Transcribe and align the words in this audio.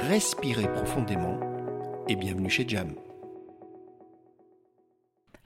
respirez 0.00 0.70
profondément 0.72 1.38
et 2.08 2.16
bienvenue 2.16 2.50
chez 2.50 2.68
Jam. 2.68 2.94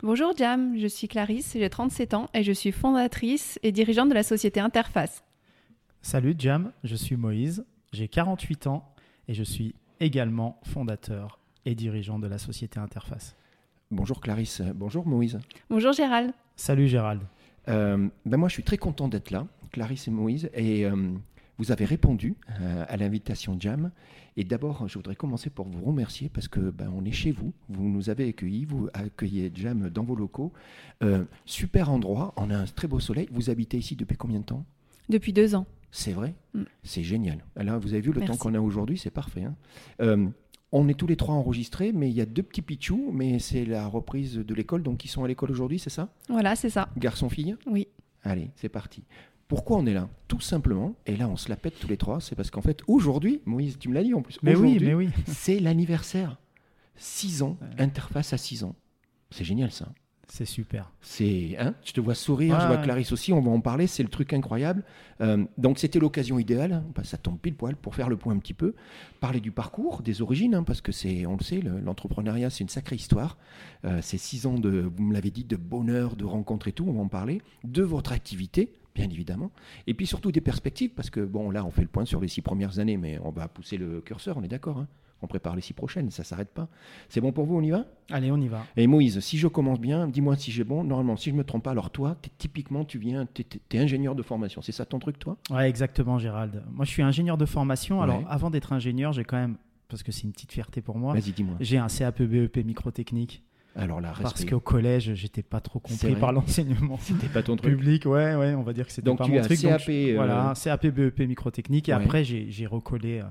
Bonjour 0.02 0.36
Jam, 0.36 0.76
je 0.78 0.86
suis 0.86 1.08
Clarisse, 1.08 1.52
j'ai 1.54 1.70
37 1.70 2.14
ans 2.14 2.28
et 2.34 2.42
je 2.42 2.52
suis 2.52 2.72
fondatrice 2.72 3.58
et 3.62 3.70
dirigeante 3.72 4.08
de 4.08 4.14
la 4.14 4.22
société 4.22 4.60
Interface. 4.60 5.22
Salut 6.02 6.34
Jam, 6.38 6.72
je 6.84 6.96
suis 6.96 7.16
Moïse, 7.16 7.64
j'ai 7.92 8.08
48 8.08 8.66
ans 8.66 8.92
et 9.28 9.34
je 9.34 9.42
suis 9.42 9.74
également 10.00 10.60
fondateur 10.64 11.38
et 11.64 11.74
dirigeant 11.74 12.18
de 12.18 12.26
la 12.26 12.38
société 12.38 12.80
Interface. 12.80 13.36
Bonjour 13.90 14.20
Clarisse, 14.20 14.62
bonjour 14.74 15.06
Moïse. 15.06 15.38
Bonjour 15.68 15.92
Gérald. 15.92 16.32
Salut 16.56 16.88
Gérald. 16.88 17.22
Euh, 17.68 18.08
ben 18.24 18.36
moi 18.36 18.48
je 18.48 18.54
suis 18.54 18.64
très 18.64 18.78
content 18.78 19.08
d'être 19.08 19.30
là, 19.30 19.46
Clarisse 19.70 20.08
et 20.08 20.10
Moïse, 20.10 20.50
et 20.54 20.86
euh, 20.86 21.12
vous 21.60 21.72
avez 21.72 21.84
répondu 21.84 22.36
euh, 22.60 22.84
à 22.88 22.96
l'invitation 22.96 23.56
Jam. 23.60 23.90
Et 24.36 24.44
d'abord, 24.44 24.88
je 24.88 24.94
voudrais 24.94 25.14
commencer 25.14 25.50
pour 25.50 25.68
vous 25.68 25.84
remercier 25.84 26.30
parce 26.30 26.48
que 26.48 26.58
ben, 26.58 26.90
on 26.96 27.04
est 27.04 27.12
chez 27.12 27.32
vous. 27.32 27.52
Vous 27.68 27.86
nous 27.86 28.08
avez 28.08 28.28
accueillis, 28.28 28.64
vous 28.64 28.88
accueillez 28.94 29.52
Jam 29.54 29.90
dans 29.90 30.02
vos 30.04 30.16
locaux. 30.16 30.52
super 31.44 31.90
endroit, 31.90 32.32
on 32.36 32.50
a 32.50 32.56
un 32.56 32.64
très 32.64 32.88
beau 32.88 32.98
soleil. 32.98 33.28
Vous 33.30 33.50
habitez 33.50 33.76
ici 33.76 33.94
depuis 33.94 34.16
combien 34.16 34.40
de 34.40 34.44
temps? 34.44 34.64
Depuis 35.10 35.34
deux 35.34 35.54
ans. 35.54 35.66
C'est 35.92 36.12
vrai? 36.12 36.34
Mm. 36.54 36.62
C'est 36.82 37.02
génial. 37.02 37.44
Alors, 37.56 37.78
vous 37.78 37.92
avez 37.92 38.00
vu 38.00 38.12
le 38.12 38.22
temps 38.22 38.36
qu'on 38.36 38.54
a 38.54 38.60
aujourd'hui, 38.60 38.96
c'est 38.96 39.10
parfait. 39.10 39.44
Hein. 39.44 40.32
On 40.72 40.88
est 40.88 40.94
tous 40.94 41.08
les 41.08 41.16
trois 41.16 41.34
enregistrés, 41.34 41.92
mais 41.92 42.08
il 42.08 42.14
y 42.14 42.20
a 42.20 42.26
deux 42.26 42.44
petits 42.44 42.62
pichous, 42.62 43.10
mais 43.12 43.40
c'est 43.40 43.64
la 43.64 43.86
reprise 43.88 44.36
de 44.36 44.54
l'école, 44.54 44.82
donc 44.82 45.04
ils 45.04 45.08
sont 45.08 45.24
à 45.24 45.28
l'école 45.28 45.50
aujourd'hui, 45.50 45.80
c'est 45.80 45.90
ça? 45.90 46.08
Voilà, 46.28 46.54
c'est 46.54 46.70
ça. 46.70 46.88
Garçon-fille 46.96 47.56
Oui. 47.66 47.88
Allez, 48.22 48.50
c'est 48.54 48.68
parti. 48.68 49.02
Pourquoi 49.50 49.78
on 49.78 49.86
est 49.86 49.94
là 49.94 50.08
Tout 50.28 50.40
simplement, 50.40 50.94
et 51.06 51.16
là 51.16 51.28
on 51.28 51.36
se 51.36 51.48
la 51.48 51.56
pète 51.56 51.74
tous 51.80 51.88
les 51.88 51.96
trois, 51.96 52.20
c'est 52.20 52.36
parce 52.36 52.52
qu'en 52.52 52.62
fait 52.62 52.82
aujourd'hui, 52.86 53.42
Moïse, 53.46 53.80
tu 53.80 53.88
me 53.88 53.94
l'as 53.94 54.04
dit 54.04 54.14
en 54.14 54.22
plus, 54.22 54.38
mais 54.44 54.54
oui, 54.54 54.78
mais 54.80 54.94
oui. 54.94 55.08
c'est 55.26 55.58
l'anniversaire. 55.58 56.38
6 56.94 57.42
ans, 57.42 57.58
interface 57.76 58.32
à 58.32 58.38
6 58.38 58.62
ans. 58.62 58.76
C'est 59.30 59.42
génial 59.42 59.72
ça. 59.72 59.88
C'est 60.28 60.44
super. 60.44 60.92
C'est, 61.00 61.56
hein, 61.58 61.74
je 61.84 61.92
te 61.92 62.00
vois 62.00 62.14
sourire, 62.14 62.60
je 62.60 62.66
vois 62.68 62.76
Clarisse 62.76 63.10
aussi, 63.10 63.32
on 63.32 63.40
va 63.40 63.50
en 63.50 63.60
parler, 63.60 63.88
c'est 63.88 64.04
le 64.04 64.08
truc 64.08 64.32
incroyable. 64.32 64.84
Euh, 65.20 65.44
donc 65.58 65.80
c'était 65.80 65.98
l'occasion 65.98 66.38
idéale, 66.38 66.72
hein, 66.72 66.84
bah, 66.94 67.02
ça 67.02 67.16
tombe 67.16 67.36
pile 67.36 67.56
poil 67.56 67.74
pour 67.74 67.96
faire 67.96 68.08
le 68.08 68.16
point 68.16 68.32
un 68.32 68.38
petit 68.38 68.54
peu, 68.54 68.76
parler 69.18 69.40
du 69.40 69.50
parcours, 69.50 70.02
des 70.02 70.22
origines, 70.22 70.54
hein, 70.54 70.62
parce 70.62 70.80
que 70.80 70.92
c'est, 70.92 71.26
on 71.26 71.36
le 71.36 71.42
sait, 71.42 71.60
l'entrepreneuriat 71.60 72.50
c'est 72.50 72.62
une 72.62 72.68
sacrée 72.68 72.94
histoire. 72.94 73.36
Euh, 73.84 73.98
c'est 74.00 74.18
six 74.18 74.46
ans 74.46 74.54
de, 74.54 74.88
vous 74.94 75.02
me 75.02 75.12
l'avez 75.12 75.32
dit, 75.32 75.42
de 75.42 75.56
bonheur, 75.56 76.14
de 76.14 76.24
rencontres 76.24 76.68
et 76.68 76.72
tout, 76.72 76.84
on 76.86 76.92
va 76.92 77.00
en 77.00 77.08
parler, 77.08 77.42
de 77.64 77.82
votre 77.82 78.12
activité, 78.12 78.72
bien 78.94 79.08
évidemment, 79.08 79.50
et 79.86 79.94
puis 79.94 80.06
surtout 80.06 80.32
des 80.32 80.40
perspectives, 80.40 80.90
parce 80.90 81.10
que 81.10 81.20
bon 81.20 81.50
là 81.50 81.64
on 81.64 81.70
fait 81.70 81.82
le 81.82 81.88
point 81.88 82.04
sur 82.04 82.20
les 82.20 82.28
six 82.28 82.42
premières 82.42 82.78
années, 82.78 82.96
mais 82.96 83.18
on 83.22 83.30
va 83.30 83.48
pousser 83.48 83.76
le 83.76 84.00
curseur, 84.00 84.36
on 84.36 84.42
est 84.42 84.48
d'accord. 84.48 84.78
Hein 84.78 84.88
on 85.22 85.26
prépare 85.26 85.54
les 85.54 85.62
six 85.62 85.72
prochaines, 85.72 86.10
ça 86.10 86.24
s'arrête 86.24 86.50
pas. 86.50 86.68
C'est 87.08 87.20
bon 87.20 87.32
pour 87.32 87.44
vous, 87.44 87.56
on 87.56 87.62
y 87.62 87.70
va? 87.70 87.86
Allez, 88.10 88.30
on 88.30 88.38
y 88.38 88.48
va. 88.48 88.64
Et 88.76 88.86
Moïse, 88.86 89.20
si 89.20 89.38
je 89.38 89.46
commence 89.48 89.80
bien, 89.80 90.08
dis-moi 90.08 90.36
si 90.36 90.50
j'ai 90.50 90.64
bon. 90.64 90.84
Normalement, 90.84 91.16
si 91.16 91.30
je 91.30 91.34
me 91.34 91.44
trompe 91.44 91.64
pas, 91.64 91.72
alors 91.72 91.90
toi, 91.90 92.16
es, 92.24 92.28
typiquement, 92.38 92.84
tu 92.84 92.98
viens, 92.98 93.26
tu 93.26 93.44
es, 93.72 93.78
ingénieur 93.78 94.14
de 94.14 94.22
formation. 94.22 94.62
C'est 94.62 94.72
ça 94.72 94.86
ton 94.86 94.98
truc, 94.98 95.18
toi? 95.18 95.36
Ouais, 95.50 95.68
exactement, 95.68 96.18
Gérald. 96.18 96.62
Moi, 96.72 96.84
je 96.84 96.90
suis 96.90 97.02
ingénieur 97.02 97.36
de 97.36 97.46
formation. 97.46 98.02
Alors, 98.02 98.22
avant 98.28 98.50
d'être 98.50 98.72
ingénieur, 98.72 99.12
j'ai 99.12 99.24
quand 99.24 99.36
même, 99.36 99.56
parce 99.88 100.02
que 100.02 100.12
c'est 100.12 100.22
une 100.22 100.32
petite 100.32 100.52
fierté 100.52 100.80
pour 100.80 100.98
moi, 100.98 101.14
Vas-y, 101.14 101.32
dis-moi. 101.32 101.56
J'ai 101.60 101.78
un 101.78 101.88
CAP 101.88 102.22
BEP 102.22 102.64
microtechnique. 102.64 103.42
Alors 103.76 104.00
là, 104.00 104.12
parce 104.20 104.44
qu'au 104.44 104.60
collège, 104.60 105.14
j'étais 105.14 105.42
pas 105.42 105.60
trop 105.60 105.78
compris 105.78 106.16
par 106.16 106.32
l'enseignement. 106.32 106.96
C'était 107.00 107.28
pas 107.28 107.42
ton 107.42 107.56
truc. 107.56 107.70
Public, 107.76 108.06
ouais, 108.06 108.34
ouais, 108.34 108.54
on 108.54 108.62
va 108.62 108.72
dire 108.72 108.86
que 108.86 108.92
c'était 108.92 109.14
pas 109.14 109.24
tu 109.24 109.30
mon 109.30 109.38
as 109.38 109.42
truc. 109.42 109.60
CAP, 109.60 109.88
euh, 109.88 110.12
Voilà, 110.16 110.54
CAP 110.62 110.86
BEP 110.88 111.20
microtechnique. 111.20 111.88
Et 111.88 111.92
après, 111.92 112.24
j'ai 112.24 112.66
recollé 112.66 113.20
euh, 113.20 113.24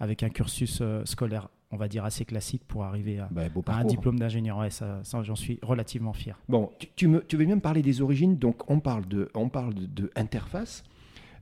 avec 0.00 0.22
un 0.22 0.28
cursus 0.28 0.78
euh, 0.80 1.02
scolaire 1.04 1.48
on 1.72 1.76
va 1.76 1.88
dire, 1.88 2.04
assez 2.04 2.24
classique 2.24 2.62
pour 2.66 2.84
arriver 2.84 3.18
à, 3.18 3.28
bah, 3.30 3.42
un 3.68 3.84
diplôme 3.84 4.18
d'ingénieur. 4.18 4.58
Ouais, 4.58 4.70
ça, 4.70 5.02
j'en 5.22 5.34
suis 5.34 5.58
relativement 5.62 6.12
fier. 6.12 6.38
Bon, 6.48 6.70
tu, 6.94 7.08
me, 7.08 7.24
tu 7.26 7.36
veux 7.36 7.44
bien 7.44 7.56
me 7.56 7.60
parler 7.60 7.82
des 7.82 8.02
origines? 8.02 8.36
Donc, 8.36 8.70
on 8.70 8.78
parle 8.78 9.06
de, 9.06 9.28
on 9.34 9.48
parle 9.48 9.74
de 9.74 10.10
interface. 10.14 10.84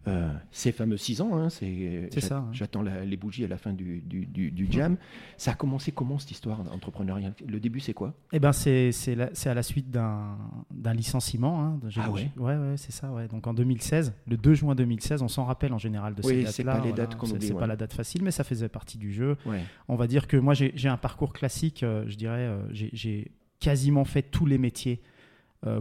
Euh, 0.07 0.31
ces 0.51 0.73
fameux 0.73 0.99
six 0.99 1.21
ans, 1.23 1.37
hein, 1.37 1.49
c'est 1.49 2.21
ça. 2.21 2.39
Hein. 2.39 2.49
J'attends 2.53 2.83
les 2.83 3.17
bougies 3.17 3.45
à 3.45 3.49
la 3.49 3.57
fin 3.57 3.73
du, 3.73 4.03
du, 4.03 4.67
jam. 4.71 4.97
Ça 5.37 5.53
a 5.53 5.55
commencé 5.55 5.93
comment 5.93 6.19
cette 6.19 6.31
histoire 6.31 6.61
entrepreneuriale? 6.73 7.35
Le 7.47 7.61
début, 7.61 7.81
c'est 7.81 7.95
quoi? 7.95 8.15
Eh 8.33 8.39
ben, 8.39 8.53
c'est 8.53 8.93
à 9.47 9.55
la 9.55 9.63
suite 9.63 9.91
d'un 9.91 10.95
licenciement. 10.95 11.65
Hein. 11.65 11.81
Ah 11.97 12.11
ouais? 12.11 12.31
Ouais, 12.37 12.57
ouais 12.57 12.77
c'est 12.77 12.93
ça. 12.93 13.11
Ouais. 13.11 13.29
Donc 13.29 13.47
en 13.47 13.55
2016, 13.55 14.15
le 14.27 14.37
2 14.37 14.55
juin 14.55 14.75
2016, 14.75 15.23
on 15.23 15.29
s'en 15.29 15.45
rappelle 15.45 15.73
en 15.73 15.79
général 15.79 16.15
de 16.15 16.23
ces 16.23 16.43
dates-là. 16.43 16.53
c'est 16.53 16.65
pas 16.65 16.81
les 16.81 16.93
dates 16.93 17.17
qu'on 17.17 17.27
C'est 17.27 17.55
pas 17.55 17.67
la 17.67 17.77
date 17.77 17.95
facile, 17.95 18.23
mais 18.23 18.31
ça 18.31 18.45
faisait 18.45 18.69
partie 18.69 18.99
du 18.99 19.13
jeu. 19.13 19.37
On 19.89 19.97
va 19.97 20.07
dire 20.07 20.27
que 20.27 20.37
moi, 20.37 20.55
j'ai 20.55 20.89
un 20.89 20.97
parcours 20.97 21.33
classique. 21.33 21.83
Euh, 21.83 22.05
je 22.09 22.17
dirais, 22.17 22.41
euh, 22.41 22.63
j'ai 22.73 23.33
quasiment 23.61 24.05
fait 24.05 24.23
tous 24.23 24.47
les 24.47 24.59
métiers 24.59 25.01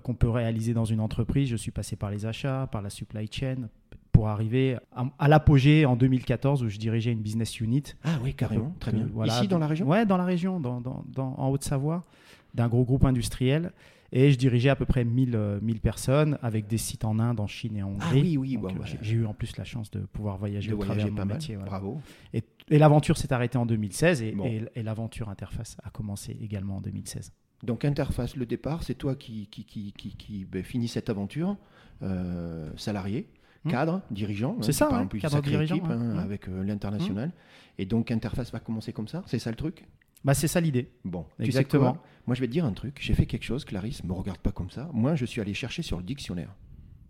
qu'on 0.03 0.13
peut 0.13 0.29
réaliser 0.29 0.73
dans 0.73 0.85
une 0.85 1.01
entreprise. 1.01 1.49
Je 1.49 1.57
suis 1.57 1.71
passé 1.71 1.97
par 1.97 2.09
les 2.09 2.25
achats, 2.25 2.69
par 2.71 2.81
la 2.81 2.89
supply 2.89 3.27
chain, 3.29 3.67
pour 4.13 4.29
arriver 4.29 4.77
à, 5.19 5.27
l'apogée 5.27 5.85
en 5.85 5.97
2014 5.97 6.63
où 6.63 6.69
je 6.69 6.77
dirigeais 6.77 7.11
une 7.11 7.19
business 7.19 7.59
unit. 7.59 7.83
Ah 8.03 8.19
oui, 8.23 8.33
carrément, 8.33 8.73
très 8.79 8.93
bien. 8.93 9.09
Ici 9.25 9.49
dans 9.49 9.59
la 9.59 9.67
région? 9.67 9.87
Ouais, 9.87 10.05
dans 10.05 10.17
la 10.17 10.23
région, 10.23 10.61
dans, 10.61 10.79
dans, 10.79 11.35
en 11.37 11.49
Haute-Savoie, 11.49 12.05
d'un 12.53 12.69
gros 12.69 12.85
groupe 12.85 13.03
industriel. 13.03 13.73
Et 14.15 14.31
je 14.31 14.37
dirigeais 14.37 14.69
à 14.69 14.75
peu 14.75 14.85
près 14.85 15.03
1000, 15.03 15.59
1000 15.63 15.81
personnes 15.81 16.37
avec 16.43 16.67
des 16.67 16.77
sites 16.77 17.03
en 17.03 17.17
Inde, 17.17 17.39
en 17.39 17.47
Chine 17.47 17.75
et 17.75 17.81
en 17.81 17.89
Hongrie. 17.89 18.07
Ah 18.07 18.13
oui, 18.13 18.37
oui. 18.37 18.57
Bon, 18.57 18.71
bah, 18.71 18.85
j'ai 19.01 19.15
eu 19.15 19.25
en 19.25 19.33
plus 19.33 19.57
la 19.57 19.63
chance 19.63 19.89
de 19.89 20.01
pouvoir 20.01 20.37
voyager 20.37 20.69
de 20.69 20.75
au 20.75 20.77
voyager 20.77 21.07
travers 21.07 21.15
de 21.15 21.29
mon 21.29 21.33
métier. 21.33 21.55
Bravo. 21.57 21.99
Et, 22.31 22.43
et 22.69 22.77
l'aventure 22.77 23.17
s'est 23.17 23.33
arrêtée 23.33 23.57
en 23.57 23.65
2016 23.65 24.21
et, 24.21 24.35
et, 24.75 24.83
l'aventure 24.83 25.29
Interface 25.29 25.77
a 25.83 25.89
commencé 25.89 26.37
également 26.39 26.77
en 26.77 26.81
2016. 26.81 27.33
Donc 27.63 27.85
Interface, 27.85 28.35
le 28.35 28.45
départ, 28.45 28.83
c'est 28.83 28.93
toi 28.93 29.15
qui, 29.15 29.47
qui, 29.47 29.65
qui, 29.65 29.91
qui, 29.93 30.15
qui 30.15 30.45
ben, 30.45 30.63
finis 30.63 30.89
cette 30.89 31.09
aventure, 31.09 31.57
euh, 32.03 32.69
salarié. 32.75 33.27
Hmm. 33.65 33.69
cadre, 33.69 34.01
dirigeant. 34.11 34.57
C'est 34.61 34.73
ça, 34.73 34.89
un 34.93 35.07
cadre 35.07 35.41
dirigeant. 35.41 35.75
Équipe, 35.75 35.89
hein, 35.89 36.17
avec 36.17 36.47
euh, 36.49 36.63
l'international. 36.63 37.29
Hmm. 37.29 37.79
Et 37.79 37.85
donc, 37.85 38.11
Interface 38.11 38.51
va 38.51 38.59
commencer 38.59 38.93
comme 38.93 39.07
ça 39.07 39.23
C'est 39.25 39.39
ça 39.39 39.49
le 39.49 39.55
truc? 39.55 39.85
Bah, 40.23 40.33
c'est 40.33 40.47
ça 40.47 40.61
l'idée. 40.61 40.89
Bon, 41.03 41.25
exactement. 41.39 41.97
Moi, 42.27 42.35
je 42.35 42.41
vais 42.41 42.47
te 42.47 42.51
dire 42.51 42.65
un 42.65 42.71
truc. 42.71 42.97
J'ai 43.01 43.13
fait 43.13 43.25
quelque 43.25 43.43
chose, 43.43 43.65
Clarisse, 43.65 44.03
me 44.03 44.13
regarde 44.13 44.39
pas 44.39 44.51
comme 44.51 44.69
ça. 44.69 44.89
Moi, 44.93 45.15
je 45.15 45.25
suis 45.25 45.41
allé 45.41 45.53
chercher 45.53 45.81
sur 45.81 45.97
le 45.97 46.03
dictionnaire. 46.03 46.55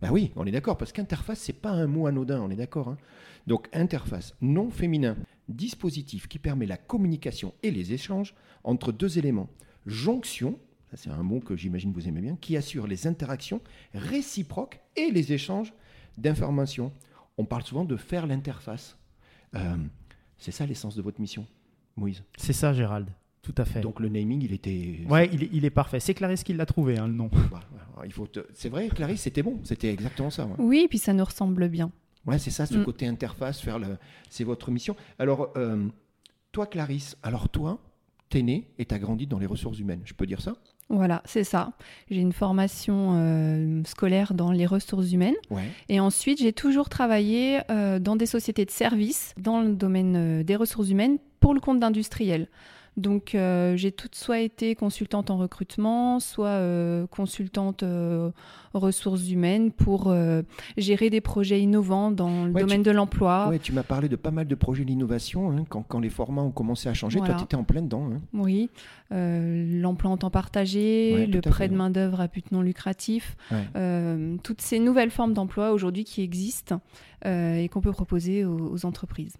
Bah 0.02 0.10
oui, 0.12 0.32
on 0.36 0.46
est 0.46 0.52
d'accord, 0.52 0.78
parce 0.78 0.92
qu'interface, 0.92 1.40
c'est 1.40 1.54
pas 1.54 1.72
un 1.72 1.88
mot 1.88 2.08
anodin, 2.08 2.42
on 2.42 2.50
est 2.50 2.56
d'accord. 2.56 2.90
Hein. 2.90 2.98
Donc, 3.48 3.70
interface, 3.72 4.36
non 4.42 4.70
féminin, 4.70 5.16
dispositif 5.48 6.28
qui 6.28 6.40
permet 6.40 6.66
la 6.66 6.78
communication 6.78 7.54
et 7.64 7.72
les 7.72 7.94
échanges 7.94 8.36
entre 8.64 8.92
deux 8.92 9.18
éléments. 9.18 9.50
Jonction, 9.86 10.60
c'est 10.94 11.10
un 11.10 11.24
mot 11.24 11.40
que 11.40 11.56
j'imagine 11.56 11.94
vous 11.94 12.08
aimez 12.08 12.22
bien, 12.22 12.36
qui 12.36 12.58
assure 12.58 12.88
les 12.88 13.08
interactions 13.08 13.62
réciproques 13.94 14.82
et 14.96 15.12
les 15.12 15.34
échanges 15.34 15.74
d'information. 16.18 16.92
On 17.38 17.46
parle 17.46 17.64
souvent 17.64 17.86
de 17.86 17.96
faire 17.98 18.28
l'interface. 18.28 18.98
Euh, 19.56 19.78
c'est 20.38 20.52
ça 20.52 20.66
l'essence 20.66 20.96
de 20.96 21.02
votre 21.02 21.22
mission, 21.22 21.46
Moïse? 21.96 22.24
C'est 22.38 22.54
ça, 22.54 22.74
Gérald. 22.74 23.08
Tout 23.42 23.56
à 23.58 23.66
fait. 23.66 23.82
Donc 23.82 24.00
le 24.00 24.08
naming, 24.08 24.42
il 24.42 24.54
était. 24.54 25.02
Ouais, 25.10 25.30
il 25.34 25.66
est, 25.66 25.70
parfait. 25.70 26.00
C'est 26.00 26.14
Clarisse 26.14 26.44
qui 26.44 26.54
l'a 26.54 26.66
trouvé, 26.66 26.98
hein, 26.98 27.08
le 27.08 27.14
nom. 27.14 27.30
Bah, 27.52 27.62
il 28.06 28.14
faut. 28.14 28.28
C'est 28.54 28.70
vrai, 28.70 28.88
Clarisse, 28.88 29.22
c'était 29.22 29.44
bon. 29.44 29.60
C'était 29.64 29.92
exactement 29.92 30.30
ça. 30.30 30.48
Oui, 30.58 30.88
puis 30.90 30.98
ça 30.98 31.14
nous 31.14 31.26
ressemble 31.26 31.68
bien. 31.68 31.92
Ouais, 32.26 32.40
c'est 32.40 32.52
ça, 32.52 32.66
ce 32.66 32.78
mm. 32.78 32.86
côté 32.86 33.06
interface, 33.06 33.60
faire 33.60 33.80
le. 33.80 33.98
C'est 34.30 34.46
votre 34.46 34.72
mission. 34.72 34.96
Alors, 35.20 35.52
euh, 35.58 35.88
toi, 36.54 36.68
Clarisse, 36.68 37.18
alors 37.22 37.50
toi, 37.50 37.80
t'es 38.30 38.42
né 38.42 38.72
et 38.78 38.86
t'as 38.86 38.98
grandi 38.98 39.28
dans 39.28 39.40
les 39.40 39.46
ressources 39.46 39.80
humaines. 39.80 40.02
Je 40.06 40.14
peux 40.14 40.26
dire 40.26 40.42
ça? 40.42 40.56
Voilà, 40.90 41.22
c'est 41.26 41.44
ça. 41.44 41.72
J'ai 42.10 42.22
une 42.22 42.34
formation 42.34 43.16
euh, 43.16 43.82
scolaire 43.86 44.34
dans 44.34 44.52
les 44.52 44.66
ressources 44.66 45.12
humaines. 45.12 45.36
Et 45.90 46.00
ensuite, 46.00 46.40
j'ai 46.40 46.54
toujours 46.54 46.90
travaillé 46.90 47.62
euh, 47.72 48.00
dans 48.00 48.16
des 48.16 48.26
sociétés 48.26 48.66
de 48.66 48.72
services 48.72 49.34
dans 49.38 49.62
le 49.62 49.74
domaine 49.74 50.16
euh, 50.16 50.44
des 50.44 50.56
ressources 50.56 50.90
humaines 50.90 51.18
pour 51.40 51.54
le 51.54 51.60
compte 51.60 51.80
d'industriels. 51.80 52.48
Donc 52.96 53.34
euh, 53.34 53.76
j'ai 53.76 53.92
toute 53.92 54.14
soit 54.14 54.40
été 54.40 54.76
consultante 54.76 55.32
en 55.32 55.38
recrutement, 55.38 56.20
soit 56.20 56.48
euh, 56.48 57.08
consultante 57.08 57.82
euh, 57.82 58.30
ressources 58.74 59.30
humaines 59.30 59.72
pour 59.72 60.14
gérer 60.78 61.10
des 61.10 61.22
projets 61.22 61.62
innovants 61.62 62.12
dans 62.12 62.46
le 62.46 62.54
domaine 62.54 62.84
de 62.84 62.92
l'emploi. 62.92 63.48
Oui, 63.50 63.60
tu 63.60 63.72
m'as 63.72 63.84
parlé 63.84 64.10
de 64.10 64.16
pas 64.16 64.32
mal 64.32 64.48
de 64.48 64.56
projets 64.56 64.86
d'innovation 64.86 65.52
hein, 65.52 65.64
quand, 65.68 65.84
quand, 65.84 66.00
les 66.00 66.10
formats 66.10 66.42
ont 66.42 66.52
commencé 66.52 66.88
à 66.90 66.94
changer. 66.94 67.20
Toi, 67.20 67.36
tu 67.36 67.44
étais 67.44 67.56
en 67.56 67.64
plein 67.64 67.82
dedans. 67.82 68.10
Hein. 68.12 68.22
Oui, 68.34 68.70
l'emploi 69.12 70.12
en 70.12 70.18
temps 70.18 70.30
partagé, 70.30 71.26
le 71.28 71.42
prêt 71.42 71.68
de 71.70 71.76
main-d'œuvre 71.76 72.22
à 72.22 72.28
but 72.28 72.52
non 72.52 72.62
lucratif, 72.62 73.36
toutes 74.44 74.62
ces 74.62 74.80
nouvelles 74.80 75.12
formes 75.12 75.34
d'emploi 75.34 75.72
aujourd'hui 75.72 76.04
qui 76.04 76.22
existent 76.22 76.80
et 77.26 77.70
qu'on 77.72 77.82
peut 77.82 77.92
proposer 77.92 78.46
aux 78.46 78.86
entreprises. 78.86 79.34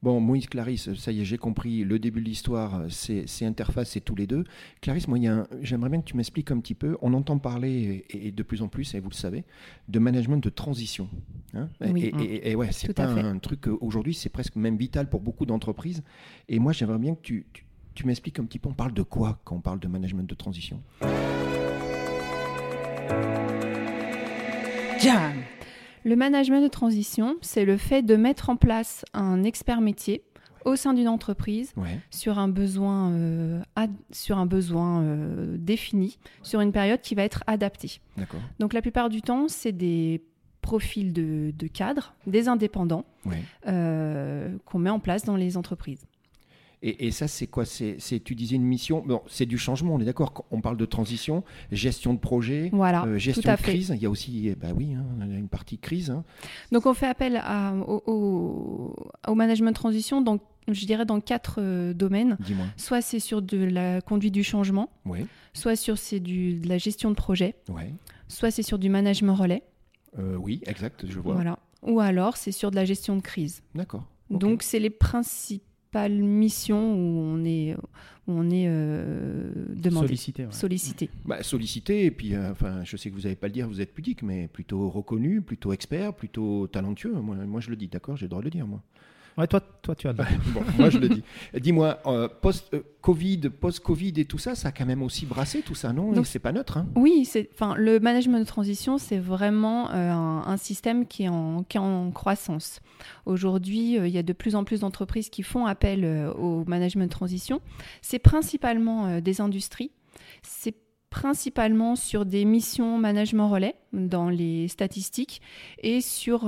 Bon, 0.00 0.20
Moïse, 0.20 0.46
Clarisse, 0.46 0.94
ça 0.94 1.10
y 1.10 1.20
est, 1.20 1.24
j'ai 1.24 1.38
compris. 1.38 1.82
Le 1.82 1.98
début 1.98 2.20
de 2.20 2.24
l'histoire, 2.24 2.82
c'est 2.88 3.44
interface, 3.44 3.90
c'est 3.90 4.00
tous 4.00 4.14
les 4.14 4.28
deux. 4.28 4.44
Clarisse, 4.80 5.08
moi, 5.08 5.18
j'aimerais 5.60 5.90
bien 5.90 6.00
que 6.00 6.04
tu 6.06 6.16
m'expliques 6.16 6.52
un 6.52 6.60
petit 6.60 6.74
peu. 6.74 6.96
On 7.02 7.14
entend 7.14 7.38
parler, 7.38 8.04
et, 8.10 8.30
de 8.30 8.42
plus 8.44 8.62
en 8.62 8.68
plus, 8.68 8.94
et 8.94 9.00
vous 9.00 9.08
le 9.08 9.14
savez, 9.14 9.44
de 9.88 9.98
management 9.98 10.38
de 10.38 10.50
transition. 10.50 11.08
Hein. 11.54 11.68
et, 11.80 12.54
ouais, 12.54 12.70
c'est 12.70 12.92
pas 12.94 13.08
un 13.08 13.38
truc 13.38 13.66
aujourd'hui, 13.66 14.14
c'est 14.14 14.28
presque 14.28 14.54
même 14.54 14.76
vital 14.76 15.08
pour 15.08 15.20
beaucoup 15.20 15.46
d'entreprises. 15.46 16.04
Et 16.48 16.60
moi, 16.60 16.72
j'aimerais 16.72 16.98
bien 16.98 17.16
que 17.16 17.22
tu, 17.22 17.46
tu, 17.94 18.06
m'expliques 18.06 18.38
un 18.38 18.44
petit 18.44 18.60
peu. 18.60 18.68
On 18.68 18.74
parle 18.74 18.94
de 18.94 19.02
quoi 19.02 19.40
quand 19.44 19.56
on 19.56 19.60
parle 19.60 19.80
de 19.80 19.88
management 19.88 20.28
de 20.28 20.34
transition? 20.36 20.80
Le 26.08 26.16
management 26.16 26.62
de 26.62 26.68
transition, 26.68 27.36
c'est 27.42 27.64
le 27.64 27.76
fait 27.76 28.02
de 28.02 28.16
mettre 28.16 28.50
en 28.50 28.56
place 28.56 29.04
un 29.12 29.44
expert 29.44 29.80
métier 29.80 30.24
au 30.64 30.74
sein 30.74 30.92
d'une 30.94 31.08
entreprise 31.08 31.72
sur 32.10 32.38
un 32.38 32.48
besoin, 32.48 33.12
euh, 33.12 33.62
sur 34.10 34.38
un 34.38 34.46
besoin 34.46 35.02
euh, 35.02 35.56
défini, 35.58 36.18
sur 36.42 36.60
une 36.60 36.72
période 36.72 37.00
qui 37.00 37.14
va 37.14 37.22
être 37.22 37.44
adaptée. 37.46 38.00
Donc 38.58 38.72
la 38.72 38.82
plupart 38.82 39.08
du 39.08 39.22
temps, 39.22 39.48
c'est 39.48 39.72
des 39.72 40.22
profils 40.62 41.12
de, 41.12 41.66
cadres, 41.72 42.14
des 42.26 42.48
indépendants 42.48 43.04
euh, 43.66 44.56
qu'on 44.64 44.78
met 44.78 44.90
en 44.90 45.00
place 45.00 45.24
dans 45.24 45.36
les 45.36 45.56
entreprises. 45.56 46.06
Et, 46.80 47.10
ça, 47.10 47.26
c'est 47.26 47.48
quoi? 47.48 47.64
C'est, 47.64 47.98
tu 48.22 48.36
disais 48.36 48.54
une 48.54 48.64
mission. 48.64 49.02
Bon, 49.04 49.22
c'est 49.26 49.46
du 49.46 49.58
changement. 49.58 49.94
On 49.94 50.00
est 50.00 50.04
d'accord. 50.04 50.44
On 50.52 50.60
parle 50.60 50.76
de 50.76 50.84
transition, 50.84 51.42
gestion 51.72 52.14
de 52.14 52.20
projet, 52.20 52.70
euh, 52.72 53.18
gestion 53.18 53.52
de 53.52 53.56
crise. 53.56 53.92
Il 53.96 54.02
y 54.02 54.06
a 54.06 54.10
aussi, 54.10 54.54
bah 54.60 54.68
oui, 54.76 54.94
hein, 54.94 55.04
une 55.28 55.48
partie 55.48 55.78
crise. 55.78 56.10
Hein. 56.10 56.24
Donc, 56.70 56.86
on 56.86 56.94
fait 56.94 57.08
appel 57.08 57.40
à, 57.42 57.74
au, 57.74 58.94
management 59.34 59.70
de 59.70 59.74
transition. 59.74 60.20
Donc, 60.20 60.40
je 60.68 60.86
dirais 60.86 61.04
dans 61.04 61.20
quatre 61.20 61.56
euh, 61.58 61.94
domaines. 61.94 62.38
Soit 62.76 63.00
c'est 63.00 63.20
sur 63.20 63.42
de 63.42 63.58
la 63.58 64.00
conduite 64.00 64.34
du 64.34 64.44
changement. 64.44 64.90
Soit 65.54 65.74
sur 65.74 65.98
c'est 65.98 66.20
du, 66.20 66.60
de 66.60 66.68
la 66.68 66.78
gestion 66.78 67.10
de 67.10 67.16
projet. 67.16 67.56
Soit 68.28 68.52
c'est 68.52 68.62
sur 68.62 68.78
du 68.78 68.88
management 68.88 69.34
relais. 69.34 69.64
Euh, 70.18 70.36
oui, 70.36 70.60
exact. 70.66 71.04
Je 71.08 71.18
vois. 71.18 71.34
Voilà. 71.34 71.58
Ou 71.82 72.00
alors 72.00 72.36
c'est 72.36 72.52
sur 72.52 72.70
de 72.70 72.76
la 72.76 72.84
gestion 72.84 73.16
de 73.16 73.20
crise. 73.20 73.62
D'accord. 73.74 74.04
Donc, 74.30 74.62
c'est 74.62 74.78
les 74.78 74.90
principes 74.90 75.62
pas 75.90 76.08
mission 76.08 76.94
où 76.94 77.20
on 77.20 77.44
est, 77.44 77.74
où 78.26 78.32
on 78.32 78.50
est 78.50 78.66
euh, 78.68 79.50
demandé. 79.74 80.08
Sollicité. 80.08 80.46
Sollicité. 80.50 81.10
Bah, 81.24 81.42
sollicité, 81.42 82.04
et 82.04 82.10
puis, 82.10 82.34
euh, 82.34 82.52
enfin, 82.52 82.84
je 82.84 82.96
sais 82.96 83.10
que 83.10 83.14
vous 83.14 83.22
n'allez 83.22 83.36
pas 83.36 83.48
le 83.48 83.52
dire, 83.52 83.68
vous 83.68 83.80
êtes 83.80 83.94
pudique, 83.94 84.22
mais 84.22 84.48
plutôt 84.48 84.88
reconnu, 84.88 85.40
plutôt 85.40 85.72
expert, 85.72 86.14
plutôt 86.14 86.66
talentueux. 86.66 87.12
Moi, 87.12 87.36
moi 87.46 87.60
je 87.60 87.70
le 87.70 87.76
dis, 87.76 87.88
d'accord, 87.88 88.16
j'ai 88.16 88.26
le 88.26 88.30
droit 88.30 88.42
de 88.42 88.46
le 88.46 88.50
dire, 88.50 88.66
moi. 88.66 88.82
Ouais, 89.38 89.46
toi, 89.46 89.60
toi, 89.60 89.94
tu 89.94 90.08
as. 90.08 90.12
bon, 90.12 90.24
moi, 90.76 90.90
je 90.90 90.98
le 90.98 91.08
dis. 91.08 91.22
Dis-moi, 91.54 92.00
euh, 92.06 92.28
post-Covid, 92.28 93.50
post-Covid 93.60 94.12
et 94.16 94.24
tout 94.24 94.38
ça, 94.38 94.56
ça 94.56 94.68
a 94.68 94.72
quand 94.72 94.84
même 94.84 95.02
aussi 95.02 95.26
brassé 95.26 95.62
tout 95.62 95.76
ça, 95.76 95.92
non? 95.92 96.24
C'est 96.24 96.40
pas 96.40 96.50
neutre. 96.50 96.78
Hein 96.78 96.88
oui, 96.96 97.24
c'est. 97.24 97.48
Le 97.76 98.00
management 98.00 98.40
de 98.40 98.44
transition, 98.44 98.98
c'est 98.98 99.18
vraiment 99.18 99.90
euh, 99.92 100.12
un, 100.12 100.56
système 100.56 101.06
qui 101.06 101.22
est 101.22 101.28
en, 101.28 101.62
qui 101.62 101.76
est 101.76 101.80
en 101.80 102.10
croissance. 102.10 102.80
Aujourd'hui, 103.26 103.96
euh, 103.96 104.08
il 104.08 104.12
y 104.12 104.18
a 104.18 104.24
de 104.24 104.32
plus 104.32 104.56
en 104.56 104.64
plus 104.64 104.80
d'entreprises 104.80 105.30
qui 105.30 105.44
font 105.44 105.66
appel 105.66 106.04
au 106.36 106.64
management 106.66 107.04
de 107.04 107.10
transition. 107.10 107.60
C'est 108.02 108.18
principalement 108.18 109.20
des 109.20 109.40
industries. 109.40 109.92
C'est 110.42 110.74
principalement 111.10 111.96
sur 111.96 112.26
des 112.26 112.44
missions 112.44 112.98
management 112.98 113.48
relais 113.48 113.74
dans 113.92 114.28
les 114.28 114.68
statistiques 114.68 115.40
et 115.82 116.00
sur 116.00 116.44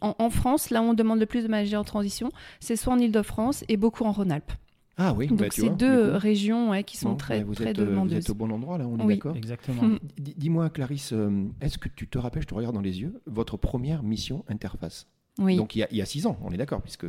en, 0.00 0.30
France, 0.30 0.70
là 0.70 0.82
où 0.82 0.86
on 0.86 0.94
demande 0.94 1.20
le 1.20 1.26
plus 1.26 1.42
de 1.42 1.48
managers 1.48 1.76
en 1.76 1.84
transition, 1.84 2.30
c'est 2.60 2.76
soit 2.76 2.92
en 2.92 2.98
Ile-de-France 2.98 3.64
et 3.68 3.76
beaucoup 3.76 4.04
en 4.04 4.12
Rhône-Alpes. 4.12 4.52
Ah 5.00 5.14
oui, 5.16 5.28
donc 5.28 5.38
bah, 5.38 5.46
c'est 5.50 5.70
deux 5.70 6.16
régions 6.16 6.82
qui 6.82 6.96
sont 6.96 7.14
très, 7.14 7.44
vous 7.44 7.54
très 7.54 7.68
êtes, 7.68 7.76
demandeuses. 7.76 8.14
Vous 8.14 8.20
êtes 8.20 8.30
au 8.30 8.34
bon 8.34 8.50
endroit 8.50 8.78
là, 8.78 8.86
on 8.88 8.98
est 9.08 9.14
d'accord 9.14 9.36
Exactement. 9.36 9.82
Mm. 9.84 9.98
Dis-moi, 10.18 10.70
Clarisse, 10.70 11.12
euh, 11.12 11.44
est-ce 11.60 11.78
que 11.78 11.88
tu 11.88 12.08
te 12.08 12.18
rappelles, 12.18 12.42
je 12.42 12.48
te 12.48 12.54
regarde 12.54 12.74
dans 12.74 12.80
les 12.80 13.00
yeux, 13.00 13.20
votre 13.26 13.56
première 13.56 14.02
mission 14.02 14.44
interface? 14.48 15.06
Oui. 15.38 15.56
Donc 15.56 15.76
il 15.76 15.86
y, 15.90 16.02
a, 16.02 16.04
six 16.04 16.26
ans, 16.26 16.36
on 16.42 16.50
est 16.50 16.56
d'accord, 16.56 16.82
puisque. 16.82 17.06